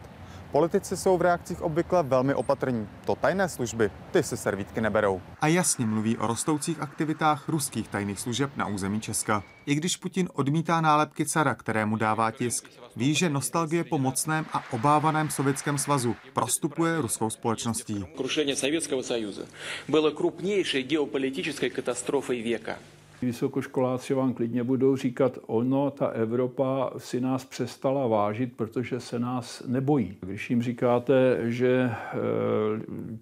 [0.55, 2.88] Politici jsou v reakcích obvykle velmi opatrní.
[3.07, 5.21] To tajné služby, ty si servítky neberou.
[5.40, 9.43] A jasně mluví o rostoucích aktivitách ruských tajných služeb na území Česka.
[9.67, 14.64] I když Putin odmítá nálepky cara, kterému dává tisk, ví, že nostalgie po mocném a
[14.73, 18.05] obávaném Sovětském svazu prostupuje ruskou společností.
[18.17, 19.43] Krušení Sovětského svazu
[19.88, 22.79] bylo krupnější geopolitické katastrofou věka.
[23.25, 29.63] Vysokoškoláci vám klidně budou říkat, ono, ta Evropa si nás přestala vážit, protože se nás
[29.67, 30.17] nebojí.
[30.21, 32.17] Když jim říkáte, že eh,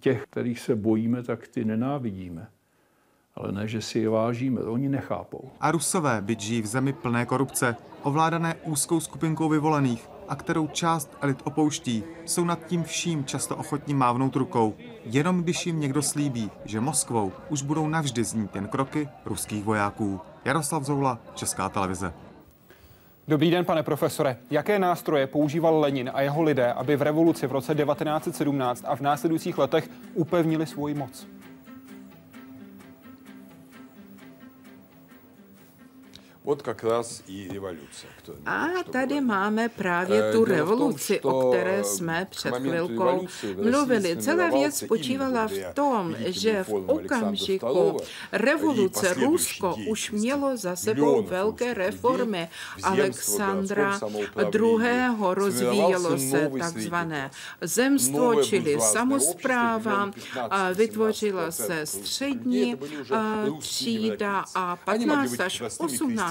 [0.01, 2.49] těch, kterých se bojíme, tak ty nenávidíme
[3.35, 5.51] ale ne, že si je vážíme, oni nechápou.
[5.61, 11.17] A Rusové, byť žijí v zemi plné korupce, ovládané úzkou skupinkou vyvolených, a kterou část
[11.21, 16.51] elit opouští, jsou nad tím vším často ochotní mávnout rukou, jenom když jim někdo slíbí,
[16.65, 20.21] že Moskvou už budou navždy znít jen kroky ruských vojáků.
[20.45, 22.13] Jaroslav Zoula, Česká televize.
[23.29, 24.37] Dobrý den, pane profesore.
[24.51, 29.01] Jaké nástroje používal Lenin a jeho lidé, aby v revoluci v roce 1917 a v
[29.01, 31.27] následujících letech upevnili svoji moc?
[36.48, 38.10] Вот как раз и революция.
[38.46, 43.28] A tady máme právě tu revoluci, o které jsme před chvilkou
[43.64, 44.18] mluvili.
[44.18, 47.98] Celá věc spočívala v tom, že v okamžiku
[48.32, 52.50] revoluce Rusko už mělo za sebou velké reformy.
[52.84, 54.00] Alexandra
[54.54, 54.80] II.
[55.20, 60.12] rozvíjelo se takzvané zemstvo, čili samozpráva,
[60.74, 62.76] vytvořila se střední
[63.60, 66.31] třída a 15 až 18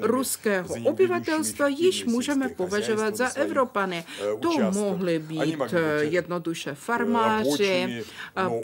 [0.00, 4.04] ruského obyvatelstva již můžeme považovat za Evropany.
[4.40, 8.04] To mohly být jednoduše farmáři,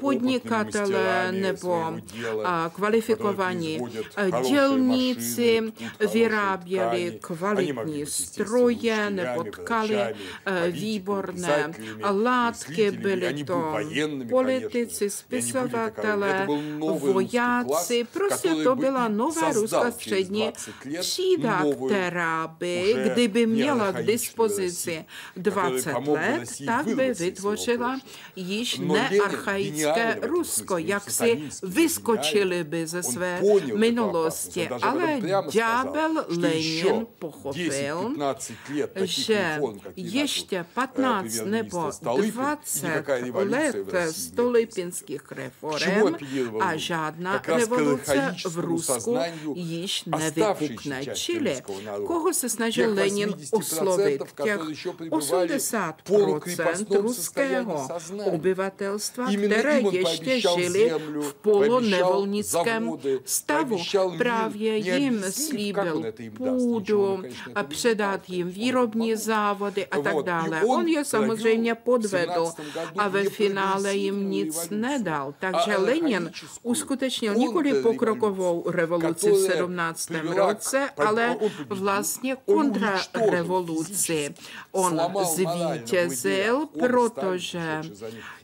[0.01, 1.99] podnikatelé nebo
[2.75, 3.81] kvalifikovaní
[4.49, 5.73] dělníci,
[6.13, 9.99] vyráběli kvalitní stroje nebo tkali
[10.71, 11.71] výborné
[12.11, 13.75] látky, byli to
[14.31, 16.47] politici, spisovatelé,
[16.99, 20.12] vojáci, prostě to byla nová ruská střední
[21.01, 25.05] třída, která by, kdyby měla k dispozici
[25.37, 28.01] 20 let, tak by vytvořila
[28.37, 33.43] již nearchaické Rusko, jak si vyskočili by ze své
[33.75, 34.69] minulosti.
[34.69, 35.21] Ale
[35.53, 38.15] ďábel Lenin pochopil,
[39.03, 39.61] že
[39.97, 43.77] ještě 15 nebo 20 let
[44.11, 46.17] stolipinských reform
[46.61, 49.19] a žádná revoluce v Rusku
[50.07, 51.07] již nevypukne.
[51.15, 51.63] Čili
[52.07, 54.23] koho se snažil Lenin oslovit?
[54.43, 57.89] Těch 80% ruského
[58.25, 62.93] obyvatelstva, které ještě žili v polonevolnickém
[63.25, 63.79] stavu.
[64.19, 67.23] Právě jim slíbil půdu,
[67.55, 70.65] a předat jim výrobní závody a tak dále.
[70.65, 72.53] On je samozřejmě podvedl
[72.99, 75.35] a ve finále jim nic nedal.
[75.39, 79.92] Takže Lenin uskutečnil nikoli pokrokovou revoluci v 17.
[80.37, 81.37] roce, ale
[81.69, 84.35] vlastně kontrarevoluci.
[84.73, 85.01] On
[85.35, 87.81] zvítězil, protože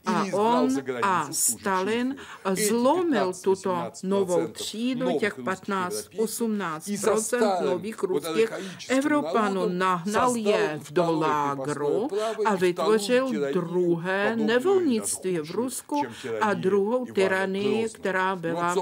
[0.05, 0.69] a on
[1.01, 2.15] a Stalin
[2.53, 8.53] zlomil tuto novou třídu, těch 15-18% nových ruských
[8.89, 12.09] Evropanů, nahnal je do lágru
[12.45, 16.03] a vytvořil druhé nevolnictví v Rusku
[16.41, 18.75] a druhou tyranii, která byla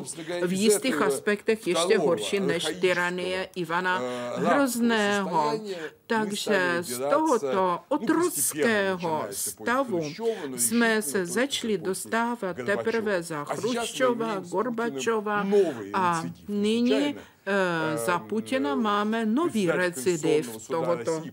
[0.45, 4.01] v jistých aspektech ještě horší než tyranie Ivana
[4.35, 5.59] Hrozného.
[6.07, 10.03] Takže z tohoto otrockého stavu
[10.57, 15.45] jsme se začali dostávat teprve za Chruščova, Gorbačova
[15.93, 17.36] a nyní Eh,
[17.95, 21.23] za Putina máme nový recidiv tohoto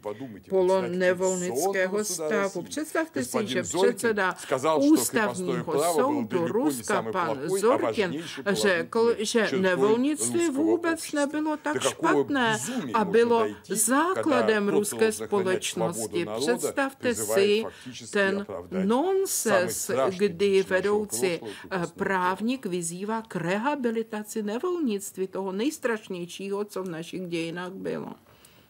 [0.48, 2.62] polonevolnického stavu.
[2.62, 4.34] Představte si, že předseda
[4.76, 12.58] ústavního soudu Ruska, pan Zorkin, řekl, že nevolnictví vůbec nebylo tak špatné
[12.94, 16.26] a bylo základem ruské společnosti.
[16.36, 17.64] Představte si
[18.10, 18.46] ten
[18.84, 21.40] nonsens, kdy vedoucí eh,
[21.96, 28.12] právník vyzývá k rehabilitaci nevolnictví, toho nejstrašnějšího nejstrašnějšího, co v našich dějinách bylo.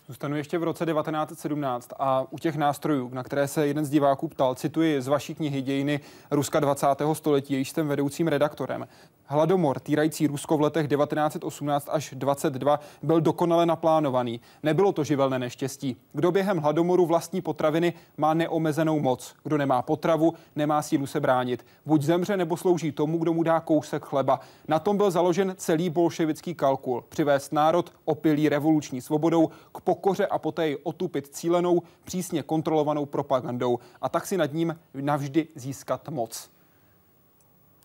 [0.08, 4.28] Zůstanu ještě v roce 1917 a u těch nástrojů, na které se jeden z diváků
[4.28, 6.86] ptal, cituji z vaší knihy Dějiny Ruska 20.
[7.12, 8.86] století, jejíž jsem vedoucím redaktorem.
[9.26, 14.40] Hladomor, týrající Rusko v letech 1918 až 22, byl dokonale naplánovaný.
[14.62, 15.96] Nebylo to živelné neštěstí.
[16.12, 19.34] Kdo během hladomoru vlastní potraviny, má neomezenou moc.
[19.42, 21.66] Kdo nemá potravu, nemá sílu se bránit.
[21.86, 24.40] Buď zemře, nebo slouží tomu, kdo mu dá kousek chleba.
[24.68, 27.04] Na tom byl založen celý bolševický kalkul.
[27.08, 33.78] Přivést národ opilý revoluční svobodou k pokoře a poté ji otupit cílenou, přísně kontrolovanou propagandou
[34.00, 36.50] a tak si nad ním navždy získat moc.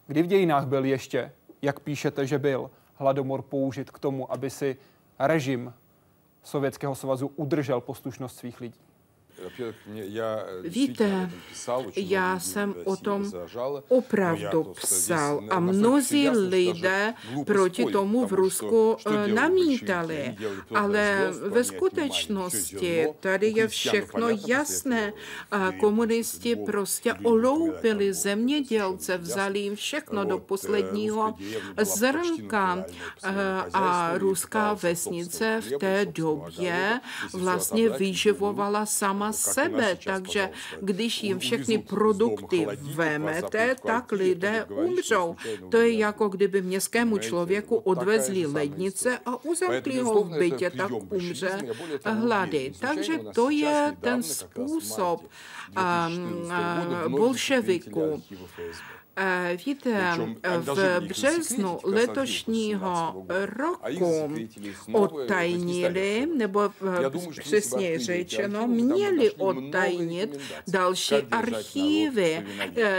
[0.07, 1.31] Kdy v dějinách byl ještě,
[1.61, 4.77] jak píšete, že byl, hladomor použit k tomu, aby si
[5.19, 5.73] režim
[6.43, 8.79] Sovětského svazu udržel poslušnost svých lidí?
[10.63, 11.31] Víte,
[11.95, 13.31] já jsem o tom
[13.87, 17.13] opravdu psal a mnozí lidé
[17.45, 18.97] proti tomu v Rusku
[19.33, 20.35] namítali,
[20.75, 25.13] ale ve skutečnosti tady je všechno jasné.
[25.79, 31.35] Komunisti prostě oloupili zemědělce, vzali jim všechno do posledního
[31.81, 32.85] zrnka
[33.73, 36.99] a ruská vesnice v té době
[37.33, 40.49] vlastně vyživovala sama sebe, takže
[40.81, 45.35] když jim všechny produkty vemete, tak lidé umřou.
[45.69, 51.59] To je jako kdyby městskému člověku odvezli lednice a uzamkli ho v bytě, tak umře
[52.05, 52.71] hlady.
[52.79, 55.21] Takže to je ten způsob
[55.77, 56.49] um,
[59.15, 59.65] bolševiků.
[59.65, 60.17] Víte,
[60.59, 64.29] v březnu letošního roku
[64.91, 66.71] odtajnili, nebo
[67.39, 72.45] přesně řečeno, měli odtajnit další archívy,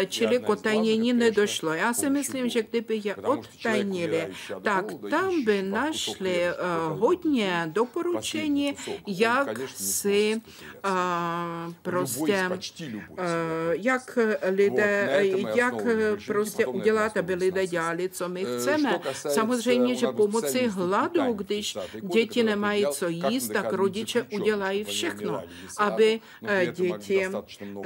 [0.09, 1.75] čili k odtajnění nedošlo.
[1.75, 4.29] Já si myslím, že kdyby je odtajnili,
[4.63, 6.43] tak tam by našli
[6.89, 10.41] hodně doporučení, jak si
[11.83, 12.51] prostě,
[13.73, 14.19] jak
[14.51, 15.23] lidé,
[15.55, 15.75] jak
[16.27, 19.01] prostě udělat, aby lidé dělali, co my chceme.
[19.13, 25.43] Samozřejmě, že pomocí hladu, když děti nemají co jíst, tak rodiče udělají všechno,
[25.79, 26.21] aby
[26.73, 27.27] děti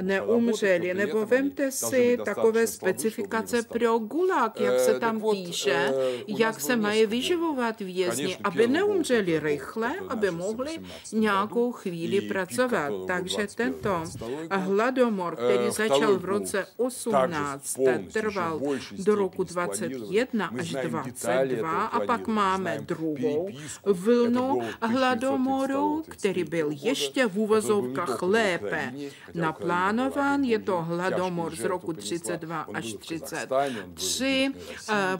[0.01, 0.93] neumřely.
[0.93, 5.93] Nebo vemte si takové specifikace pro gulag, jak se tam píše,
[6.27, 10.79] jak se mají vyživovat vězni, aby neumřeli rychle, aby mohli
[11.13, 12.93] nějakou chvíli pracovat.
[13.07, 14.03] Takže tento
[14.51, 22.79] hladomor, který začal v roce 18, trval do roku 21 až 22 a pak máme
[22.81, 23.49] druhou
[23.85, 28.93] vlnu hladomoru, který byl ještě v úvozovkách lépe
[29.33, 30.43] naplánován.
[30.43, 34.51] Je to hladomor z roku 32 až 33.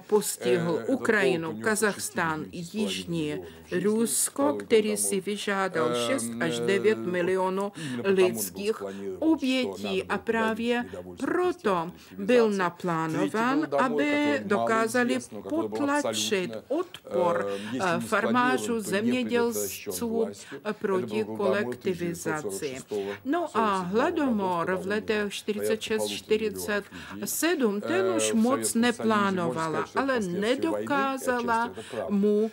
[0.08, 3.40] Postihl Ukrajinu, Kazachstán, Jižní
[3.84, 7.72] Rusko, který si vyžádal 6 až 9 milionů
[8.04, 8.84] lidských
[9.20, 10.86] obětí a právě
[11.18, 15.20] proto byl naplánován, aby dokázali
[15.50, 17.48] potlačit odpor
[18.00, 20.28] farmářů, zemědělců
[20.80, 22.78] proti kolektivizaci.
[23.26, 31.72] No a hladomor v letech 46-47, ten už moc neplánovala, ale nedokázala
[32.10, 32.52] mu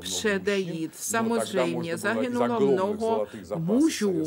[0.00, 0.94] předejít.
[0.94, 4.22] Samozřejmě zahynulo mnoho mužů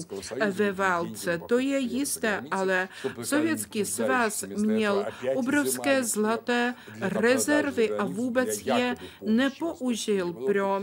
[0.52, 2.90] ve válce, to je jisté, ale
[3.24, 5.06] Sovětský svaz měl
[5.36, 10.82] obrovské zlaté rezervy a vůbec je nepoužil pro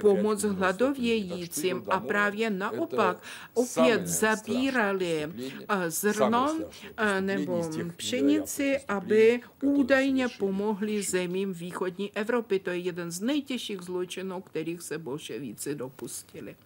[0.00, 3.22] pomoc hladovějícím a právě naopak
[3.54, 5.32] opět zabírali
[5.88, 6.58] zrno
[7.20, 12.58] nebo pšenici, aby údajně pomohli zemím východní Evropy.
[12.58, 16.56] To je jeden z nejtěžších zločinů, kterých se bolševíci dopustili.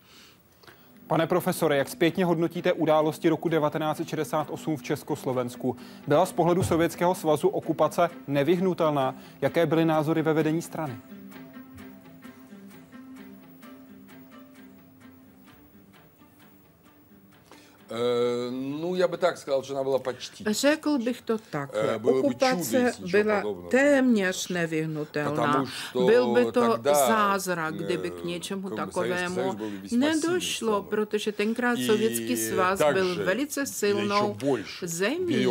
[1.10, 5.76] Pane profesore, jak zpětně hodnotíte události roku 1968 v Československu?
[6.06, 9.14] Byla z pohledu Sovětského svazu okupace nevyhnutelná?
[9.40, 10.96] Jaké byly názory ve vedení strany?
[18.51, 20.43] Ну, я бы так сказал, что она была почти.
[20.47, 21.69] Řekl bych to tak.
[22.03, 25.65] Okupace byla téměř nevyhnutelná.
[25.93, 29.59] Byl by to zázrak, kdyby k něčemu takovému
[29.91, 34.37] nedošlo, protože tenkrát Sovětský svaz byl velice silnou
[34.81, 35.47] zemí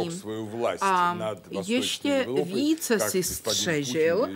[0.80, 1.18] a
[1.51, 4.28] ještě více si střežil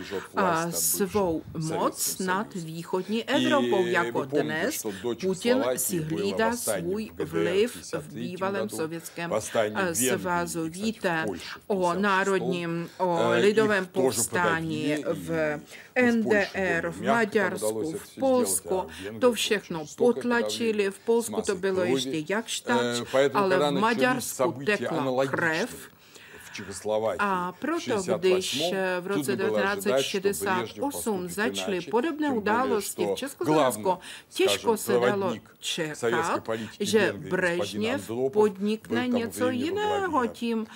[0.69, 4.85] svou moc nad východní Evropou, jako dnes
[5.21, 9.30] Putin si hlídá svůj vliv v bývalém sovětském
[9.92, 10.68] svazu.
[10.68, 11.26] Víte
[11.66, 15.60] o národním, o lidovém povstání v
[16.10, 18.86] NDR, v Maďarsku, v Polsku.
[19.18, 20.90] To všechno potlačili.
[20.90, 23.00] V Polsku to bylo ještě jakštač,
[23.34, 25.93] ale v Maďarsku tekla krev
[27.18, 28.64] a proto, když
[29.00, 33.98] v roce 1968 začaly podobné události v Československu,
[34.34, 36.48] těžko se dalo čekat,
[36.80, 40.66] že Brežněv podnikne něco jiného, tím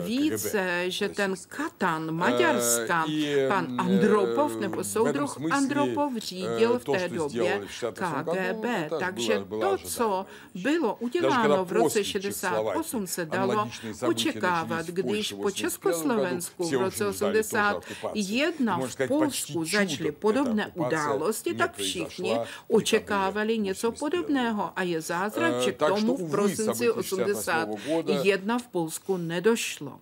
[0.00, 3.04] více, že ten katan Maďarska,
[3.48, 7.62] pan Andropov nebo soudruh Andropov řídil v té době
[7.92, 8.64] KGB.
[9.00, 13.68] Takže to, co bylo uděláno v roce 68, se dalo
[14.06, 22.38] očekávat, když když po Československu v roce 81 v Polsku začaly podobné události, tak všichni
[22.68, 24.72] očekávali něco podobného.
[24.76, 30.00] A je zázrak, že k tomu v prosinci 81 v Polsku nedošlo.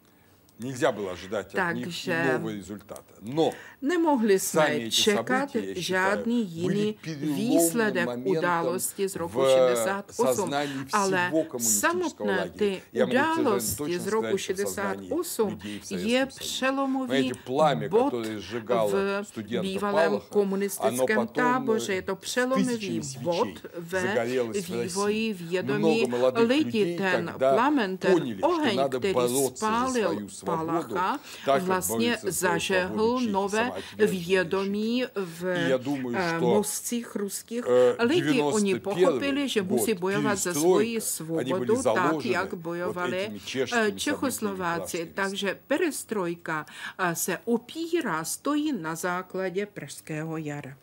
[0.59, 3.03] Нельзя было ожидать от них нового результата.
[3.21, 10.53] Но Nemohli jsme čekat žádný jiný výsledek události z roku 68,
[10.93, 15.59] ale samotné ty události z roku 68
[15.89, 17.31] je přelomový
[17.89, 18.13] bod
[19.33, 21.93] v bývalém komunistickém táboře.
[21.93, 26.97] Je to přelomový bod ve vývoji vědomí lidí.
[26.97, 29.13] Ten plamen, ten oheň, který
[29.55, 31.18] spálil Palacha,
[31.60, 37.64] vlastně zažehl nové vědomí v eh, mozcích ruských
[37.98, 38.42] lidí.
[38.42, 43.40] Oni pochopili, že musí bojovat za svoji svobodu tak, jak bojovali
[43.72, 45.10] eh, Čechoslováci.
[45.14, 46.66] Takže perestrojka
[46.98, 50.76] eh, se opírá, stojí na základě Pražského jara.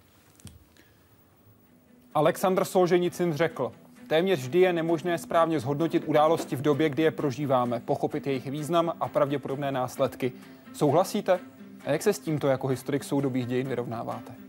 [2.13, 3.71] Aleksandr Solženicin řekl,
[4.11, 8.93] téměř vždy je nemožné správně zhodnotit události v době, kdy je prožíváme, pochopit jejich význam
[8.99, 10.31] a pravděpodobné následky.
[10.73, 11.39] Souhlasíte?
[11.85, 14.40] A jak se s tímto jako historik soudobých dějin vyrovnáváte?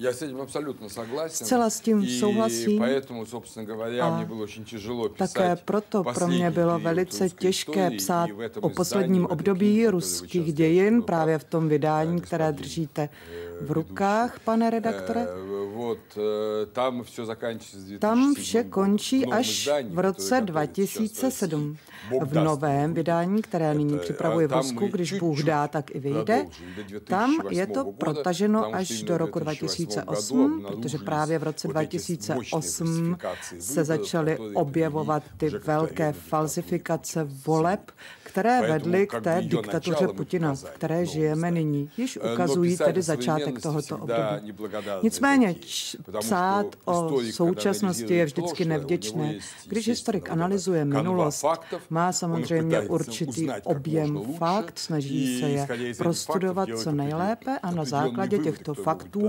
[0.00, 1.46] Já s tím absolutně souhlasím.
[1.46, 2.78] Zcela s tím souhlasím.
[2.82, 7.28] Поэтому, собственно говоря, a мне было очень тяжело писать také proto pro mě bylo velice
[7.28, 8.30] těžké psát
[8.60, 13.08] o posledním období ruských dějin, právě v tom vydání, které držíte
[13.61, 15.27] v rukách, pane redaktore.
[17.99, 21.77] Tam vše končí až v roce 2007.
[22.21, 26.45] V novém vydání, které nyní připravuje Vosku, když Bůh dá, tak i vyjde,
[27.03, 33.17] tam je to protaženo až do roku 2008, protože právě v roce 2008
[33.59, 37.91] se začaly objevovat ty velké falsifikace voleb,
[38.31, 41.89] které vedly k té diktatuře Putina, v které žijeme nyní.
[41.97, 44.53] Již ukazují tedy začátek tohoto období.
[45.03, 45.55] Nicméně
[46.19, 49.35] psát o současnosti je vždycky nevděčné.
[49.67, 51.45] Když historik analyzuje minulost,
[51.89, 55.67] má samozřejmě určitý objem fakt, snaží se je
[55.97, 59.27] prostudovat co nejlépe a na základě těchto faktů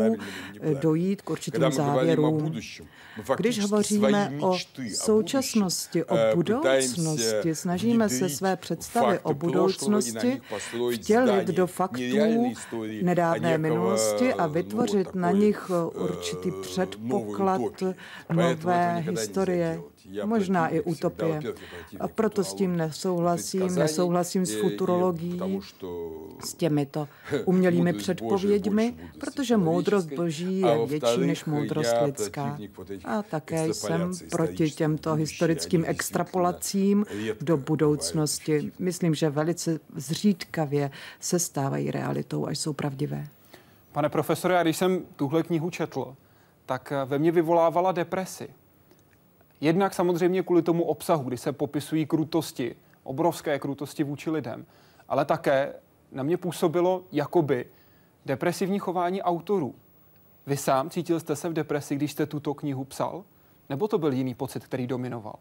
[0.80, 2.54] dojít k určitým závěrům.
[3.36, 4.58] Když hovoříme o
[4.94, 8.91] současnosti, o budoucnosti, snažíme se své představy
[9.22, 10.40] o budoucnosti
[10.94, 12.54] vtělit do faktů
[13.02, 17.62] nedávné minulosti a vytvořit na nich určitý předpoklad
[18.32, 19.82] nové historie
[20.24, 21.40] možná i utopie.
[22.00, 25.40] A proto s tím nesouhlasím, nesouhlasím s futurologií,
[26.44, 27.08] s těmito
[27.44, 32.58] umělými předpověďmi, protože moudrost boží je větší než moudrost lidská.
[33.04, 37.06] A také jsem proti těmto historickým extrapolacím
[37.40, 38.72] do budoucnosti.
[38.78, 40.90] Myslím, že velice zřídkavě
[41.20, 43.28] se stávají realitou, až jsou pravdivé.
[43.92, 46.14] Pane profesore, já když jsem tuhle knihu četl,
[46.66, 48.48] tak ve mně vyvolávala depresi.
[49.62, 54.66] Jednak samozřejmě kvůli tomu obsahu, kdy se popisují krutosti, obrovské krutosti vůči lidem,
[55.08, 55.74] ale také
[56.12, 57.66] na mě působilo jakoby
[58.26, 59.74] depresivní chování autorů.
[60.46, 63.24] Vy sám cítil jste se v depresi, když jste tuto knihu psal?
[63.68, 65.34] Nebo to byl jiný pocit, který dominoval?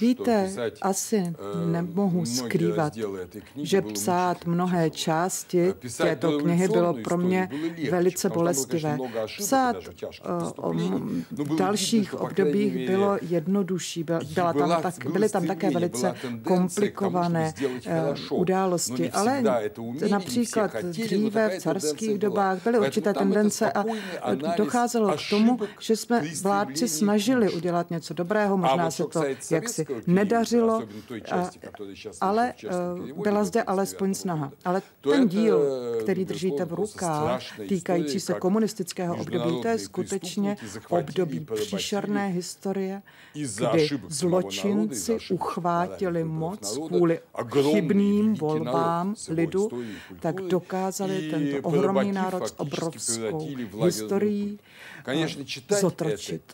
[0.00, 0.50] Víte,
[0.82, 1.32] asi
[1.66, 2.92] nemohu skrývat,
[3.56, 7.48] že psát mnohé části této knihy bylo pro mě
[7.90, 8.98] velice bolestivé.
[9.38, 9.76] Psát
[10.56, 10.74] o
[11.58, 14.04] dalších obdobích bylo jednodušší.
[14.34, 17.54] Byla tam tak, byly tam také velice komplikované
[18.30, 19.42] události, ale
[20.10, 23.84] například dříve v carských dobách byly určité tendence a
[24.56, 29.86] docházelo k tomu, že jsme vládci snažili snažili udělat něco dobrého, možná se to jaksi
[30.06, 30.82] nedařilo,
[32.20, 32.68] ale eh,
[33.22, 34.52] byla zde alespoň snaha.
[34.64, 35.60] Ale ten díl,
[36.02, 40.56] který držíte v rukách, týkající se komunistického období, to je skutečně
[40.88, 47.20] období příšerné historie, kdy zločinci uchvátili moc kvůli
[47.60, 49.70] chybným volbám lidu,
[50.20, 53.48] tak dokázali tento ohromný národ s obrovskou
[53.84, 54.58] historií
[55.80, 56.52] zotročit.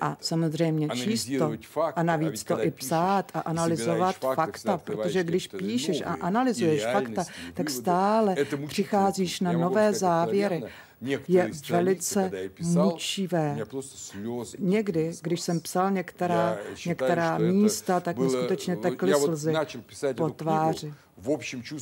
[0.00, 1.52] A samozřejmě číst to
[1.96, 7.70] a navíc to i psát a analyzovat fakta, protože když píšeš a analyzuješ fakta, tak
[7.70, 10.64] stále přicházíš na nové závěry
[11.28, 13.58] je velice mučivé.
[14.58, 19.54] Někdy, když jsem psal některá, některá místa, tak mi skutečně tekly slzy
[20.16, 20.94] po tváři.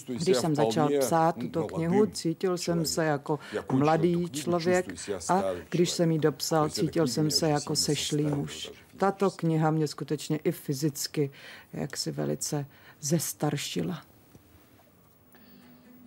[0.06, 3.38] Když jsem začal psát tuto knihu, cítil jsem se jako
[3.72, 4.86] mladý člověk
[5.28, 8.70] a když jsem ji dopsal, cítil jsem se jako sešlý muž.
[8.96, 11.30] Tato kniha mě skutečně i fyzicky
[11.72, 12.66] jaksi velice
[13.00, 14.02] zestaršila.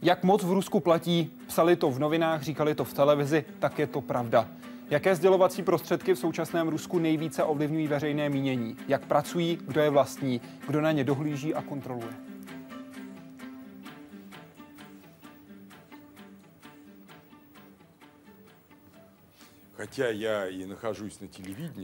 [0.01, 3.87] Jak moc v Rusku platí, psali to v novinách, říkali to v televizi, tak je
[3.87, 4.47] to pravda.
[4.89, 8.77] Jaké sdělovací prostředky v současném Rusku nejvíce ovlivňují veřejné mínění?
[8.87, 12.13] Jak pracují, kdo je vlastní, kdo na ně dohlíží a kontroluje?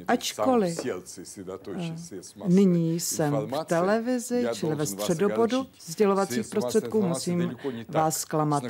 [0.08, 0.80] Ačkoliv
[2.47, 8.64] nyní jsem v televizi, čili ve středobodu sdělovacích prostředků, musím vás zklamat.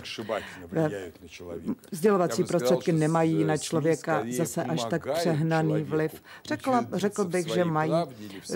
[1.92, 6.22] Sdělovací prostředky nemají na člověka zase až tak přehnaný vliv.
[6.46, 7.92] Řekla, řekl bych, že mají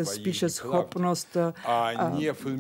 [0.04, 1.38] spíše schopnost,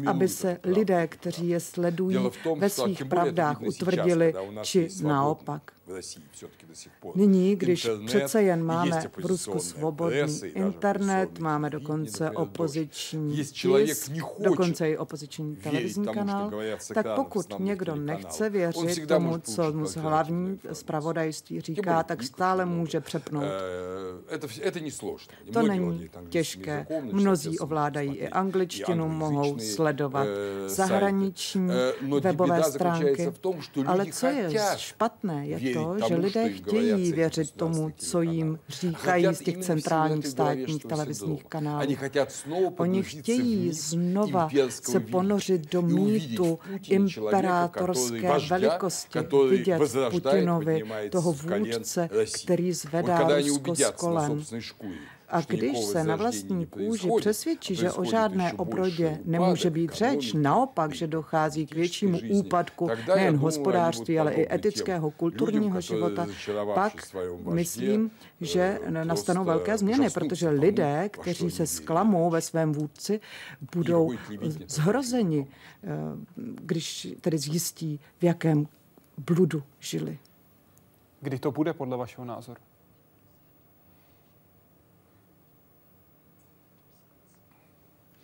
[0.05, 5.71] aby se lidé, kteří je sledují, ve svých pravdách utvrdili, či naopak.
[7.15, 14.97] Nyní, když přece jen máme v Rusku svobodný internet, máme dokonce opoziční tisk, dokonce i
[14.97, 16.51] opoziční televizní kanál,
[16.93, 23.43] tak pokud někdo nechce věřit tomu, co mu hlavní zpravodajství říká, tak stále může přepnout.
[25.53, 26.87] To není těžké.
[27.11, 30.27] Mnozí ovládají i angličtinu, mohou sledovat
[30.65, 31.69] zahraniční
[32.21, 33.31] webové stránky.
[33.85, 39.39] Ale co je špatné, je to, že lidé chtějí věřit tomu, co jim říkají z
[39.39, 41.95] těch centrálních státních televizních kanálů.
[42.77, 46.59] Oni chtějí znova se ponořit do mýtu
[46.89, 49.19] imperátorské velikosti,
[49.49, 52.09] vidět Putinovi toho vůdce,
[52.43, 54.43] který zvedá Rusko z kolen.
[55.33, 60.95] A když se na vlastní kůži přesvědčí, že o žádné obrodě nemůže být řeč, naopak,
[60.95, 66.27] že dochází k většímu úpadku nejen hospodářství, ale i etického, kulturního života,
[66.73, 66.93] pak
[67.51, 68.11] myslím,
[68.41, 73.19] že nastanou velké změny, protože lidé, kteří se zklamou ve svém vůdci,
[73.75, 74.11] budou
[74.67, 75.87] zhrozeni, eh,
[76.37, 78.67] když tedy zjistí, v jakém
[79.17, 80.19] bludu žili.
[81.21, 82.61] Kdy to bude podle vašeho názoru?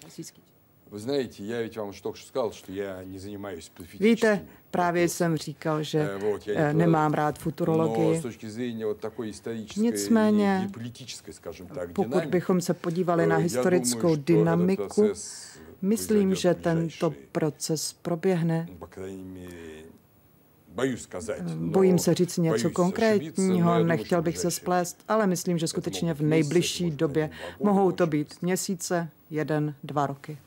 [0.09, 0.43] klasický.
[0.91, 5.37] Вы знаете, я ведь вам только что сказал, что я не занимаюсь Víte, právě jsem
[5.37, 8.23] říkal, že uh, nemám rád futurologii.
[9.77, 10.71] Nicméně,
[11.93, 15.12] pokud bychom se podívali na historickou dynamiku,
[15.83, 18.67] myslím, že tento proces proběhne.
[21.56, 26.92] Bojím se říct něco konkrétního, nechtěl bych se splést, ale myslím, že skutečně v nejbližší
[26.92, 27.30] době
[27.64, 30.38] mohou to být měsíce, jeden, dva roky.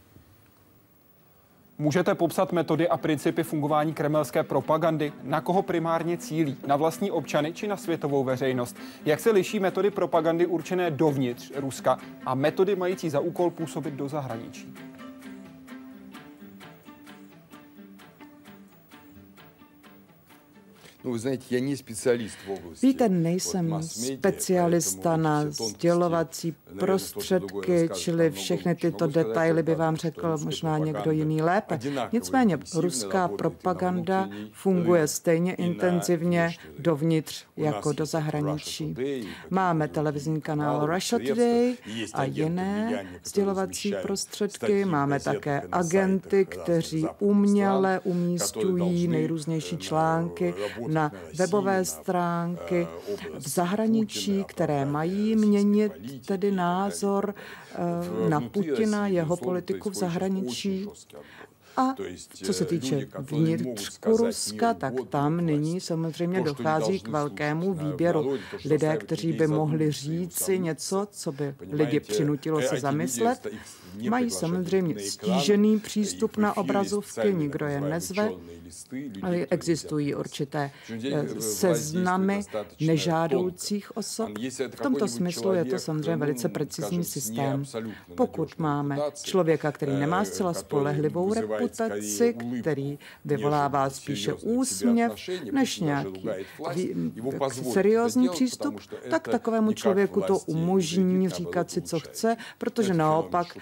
[1.78, 5.12] Můžete popsat metody a principy fungování kremelské propagandy?
[5.22, 6.56] Na koho primárně cílí?
[6.66, 8.76] Na vlastní občany či na světovou veřejnost?
[9.04, 14.08] Jak se liší metody propagandy určené dovnitř Ruska a metody mající za úkol působit do
[14.08, 14.74] zahraničí?
[22.82, 31.10] Víte, nejsem specialista na sdělovací prostředky, čili všechny tyto detaily by vám řekl možná někdo
[31.10, 31.78] jiný lépe.
[32.12, 38.94] Nicméně ruská propaganda funguje stejně intenzivně dovnitř jako do zahraničí.
[39.50, 41.74] Máme televizní kanál Russia Today
[42.14, 44.84] a jiné sdělovací prostředky.
[44.84, 50.54] Máme také agenty, kteří uměle umístují nejrůznější články
[50.92, 52.86] na webové stránky
[53.38, 55.92] v zahraničí, které mají měnit
[56.26, 57.34] tedy názor
[57.74, 60.88] eh, na Putina, jeho politiku v zahraničí.
[61.76, 61.94] A
[62.32, 68.38] co se týče vnitřku Ruska, tak tam nyní samozřejmě dochází k velkému výběru.
[68.64, 73.46] Lidé, kteří by mohli říci něco, co by lidi přinutilo se zamyslet,
[74.08, 78.30] mají samozřejmě stížený přístup na obrazovky, nikdo je nezve.
[79.50, 80.70] Existují určité
[81.12, 82.40] eh, seznamy
[82.80, 84.30] nežádoucích osob.
[84.70, 87.64] V tomto smyslu je to samozřejmě velice precizní systém.
[88.14, 95.12] Pokud máme člověka, který nemá zcela spolehlivou reputaci, který vyvolává spíše úsměv
[95.52, 96.28] než nějaký
[97.72, 103.58] seriózní přístup, tak takovému člověku to umožní říkat si, co chce, protože naopak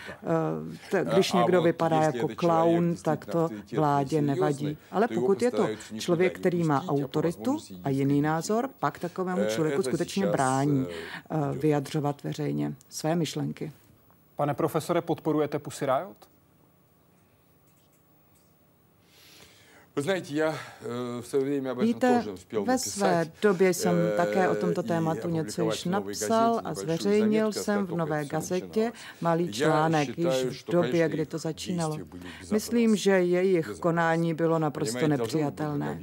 [0.92, 4.78] Eh, když někdo vypadá jako klaun, tak to vládě nevadí.
[4.90, 9.82] Ale pokud je to člověk, který má autoritu a jiný názor, pak takovému eh, člověku
[9.82, 13.72] skutečně brání eh, vyjadřovat veřejně své myšlenky.
[14.36, 16.16] Pane profesore, podporujete Pussy Riot?
[21.80, 22.24] Víte,
[22.64, 27.96] ve své době jsem také o tomto tématu něco již napsal a zveřejnil jsem v
[27.96, 31.98] Nové gazetě malý článek již v době, kdy to začínalo.
[32.52, 36.00] Myslím, že jejich konání bylo naprosto nepřijatelné.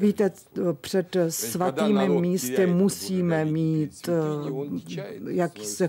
[0.00, 0.32] Víte,
[0.80, 4.08] před svatými místy musíme mít
[5.28, 5.88] jakýsi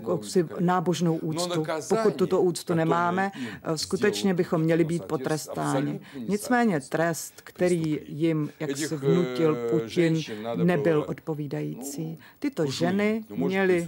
[0.59, 1.63] nábožnou úctu.
[1.89, 3.31] Pokud tuto úctu nemáme,
[3.75, 5.99] skutečně bychom měli být potrestáni.
[6.27, 10.21] Nicméně trest, který jim, jak se vnutil Putin,
[10.55, 12.19] nebyl odpovídající.
[12.39, 13.87] Tyto ženy měly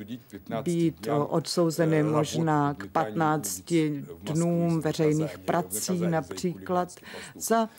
[0.63, 3.73] být odsouzeny možná k 15
[4.23, 6.95] dnům veřejných prací například
[7.35, 7.69] za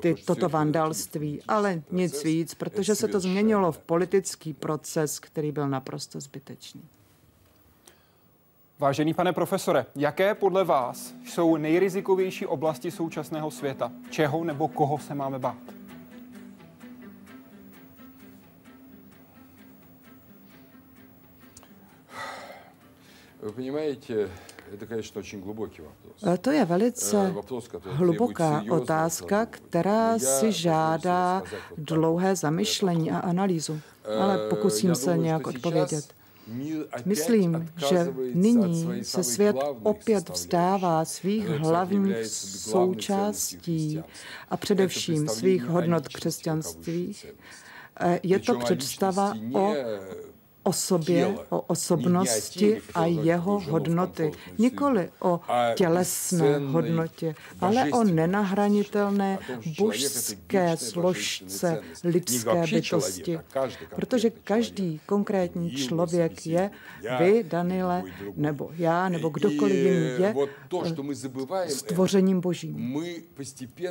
[0.00, 5.69] ty, toto vandalství ale nic víc, protože se to změnilo v politický proces, který byl
[5.69, 6.81] naprosto zbytečný.
[8.79, 13.91] Vážený pane profesore, jaké podle vás jsou nejrizikovější oblasti současného světa?
[14.09, 15.57] Čeho nebo koho se máme bát?
[23.41, 24.29] Вы понимаете,
[24.73, 26.41] Это, конечно, очень глубокий вопрос.
[26.41, 27.33] To je velice
[27.83, 31.43] hluboká otázka, která si žádá
[31.77, 33.79] dlouhé zamyšlení a analýzu.
[34.19, 36.13] Ale pokusím se nějak odpovědět.
[37.05, 44.03] Myslím, že nyní se svět opět vzdává svých hlavních součástí
[44.49, 47.15] a především svých hodnot křesťanství.
[48.23, 49.73] Je to představa o
[50.64, 54.32] o sobě, o osobnosti a jeho hodnoty.
[54.58, 55.40] Nikoli o
[55.74, 59.38] tělesné hodnotě, ale o nenahranitelné
[59.78, 63.38] božské složce lidské bytosti.
[63.96, 66.70] Protože každý konkrétní člověk je,
[67.18, 68.02] vy, Danile,
[68.36, 70.34] nebo já, nebo kdokoliv jiný je
[71.68, 72.98] stvořením božím.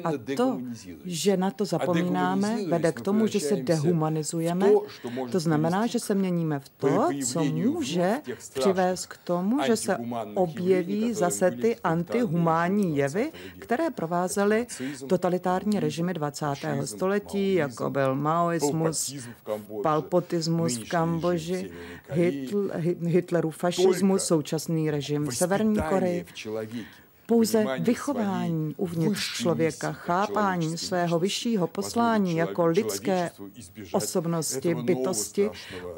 [0.04, 0.62] A to,
[1.06, 4.70] že na to zapomínáme, vede k tomu, že se dehumanizujeme.
[5.32, 8.14] To znamená, že se měníme v to, co může
[8.60, 9.98] přivést k tomu, že se
[10.36, 14.68] objeví zase ty antihumánní jevy, které provázely
[15.08, 16.46] totalitární režimy 20.
[16.86, 19.16] století, jako byl maoismus,
[19.84, 21.72] palpotismus v Kamboži,
[22.10, 26.26] Hitler, Hitlerův fašismus, současný režim v Severní Koreji.
[27.26, 33.32] Pouze vychování uvnitř člověka, chápání svého vyššího poslání jako lidské
[33.92, 35.50] osobnosti, bytosti,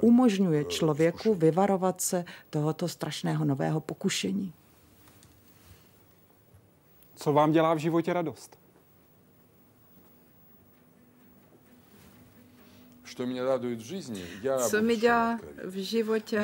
[0.01, 4.53] umožňuje člověku vyvarovat se tohoto strašného nového pokušení.
[7.15, 8.64] Co vám dělá v životě radost?
[14.69, 16.43] Co mi dělá v životě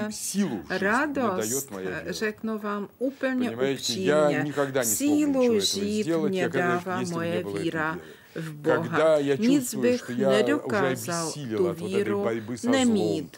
[0.70, 1.72] radost,
[2.06, 4.46] řeknu vám úplně upřímně.
[4.82, 8.00] Sílu žít mě dává moje víra
[8.36, 9.18] v Boha.
[9.40, 12.26] Nic bych nedokázal tu víru
[12.70, 13.38] nemít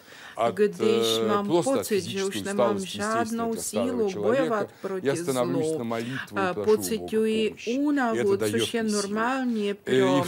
[0.52, 5.82] když mám pocit, že už nemám žádnou sílu bojovat proti zlu,
[6.66, 10.24] pocituji únavu, což je normální pro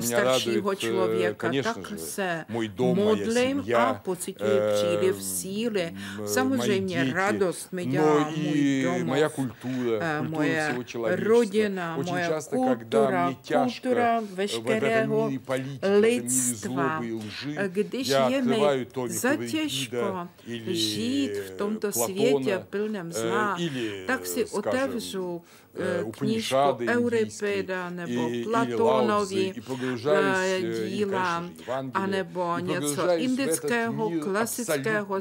[0.00, 2.44] staršího člověka, tak se
[2.78, 5.94] modlím a pocituji příliv síly.
[6.26, 9.32] Samozřejmě radost mi dělá můj domov,
[10.28, 13.34] moje rodina, moje kultura,
[13.64, 15.30] kultura veškerého
[16.00, 17.02] lidstva.
[17.66, 18.60] Když je mi
[19.06, 20.28] za těžko
[20.66, 23.56] žít v tomto světě plném zla,
[24.06, 25.42] tak si otevřu
[26.10, 26.56] knížku
[26.88, 29.52] Euripida nebo Platónovi
[30.88, 31.50] díla,
[31.94, 35.20] anebo něco indického, klasického,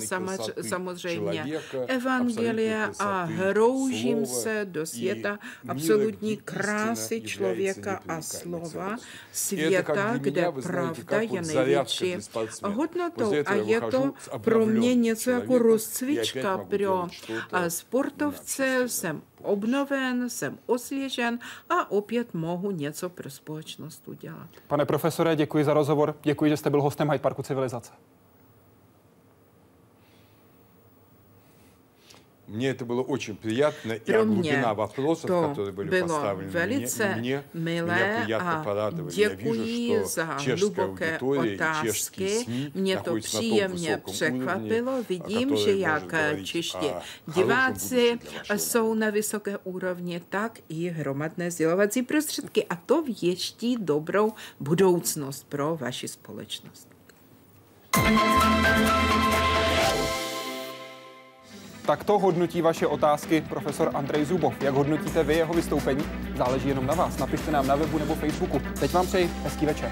[0.61, 8.95] samozřejmě evangelia a hroužím se do světa absolutní krásy člověka a slova,
[9.31, 12.15] světa, kde pravda je největší.
[12.63, 14.04] hodnotou a je to
[14.41, 17.07] pro mě něco jako rozcvička pro
[17.67, 18.83] sportovce.
[18.89, 21.39] Jsem obnoven, jsem osvěžen
[21.69, 24.47] a opět mohu něco pro společnost udělat.
[24.67, 26.15] Pane profesore, děkuji za rozhovor.
[26.23, 27.91] Děkuji, že jste byl hostem Hyde Parku Civilizace.
[32.50, 38.38] Мне это было очень приятно, и глубина вопросов, которые были поставлены velice мне, milé меня
[38.40, 42.46] a děkuji za hluboké otázky.
[42.74, 45.02] Mě to příjemně překvapilo.
[45.08, 46.90] Vidím, že jak čeští
[47.34, 48.18] diváci
[48.56, 52.66] jsou na vysoké úrovni, tak i hromadné sdělovací prostředky.
[52.66, 56.88] A to věští dobrou budoucnost pro vaši společnost.
[57.90, 59.53] Tak
[62.03, 64.53] to hodnotí vaše otázky profesor Andrej Zubov.
[64.61, 66.03] Jak hodnotíte vy jeho vystoupení?
[66.37, 67.17] Záleží jenom na vás.
[67.17, 68.61] Napište nám na webu nebo Facebooku.
[68.79, 69.91] Teď vám přeji hezký večer.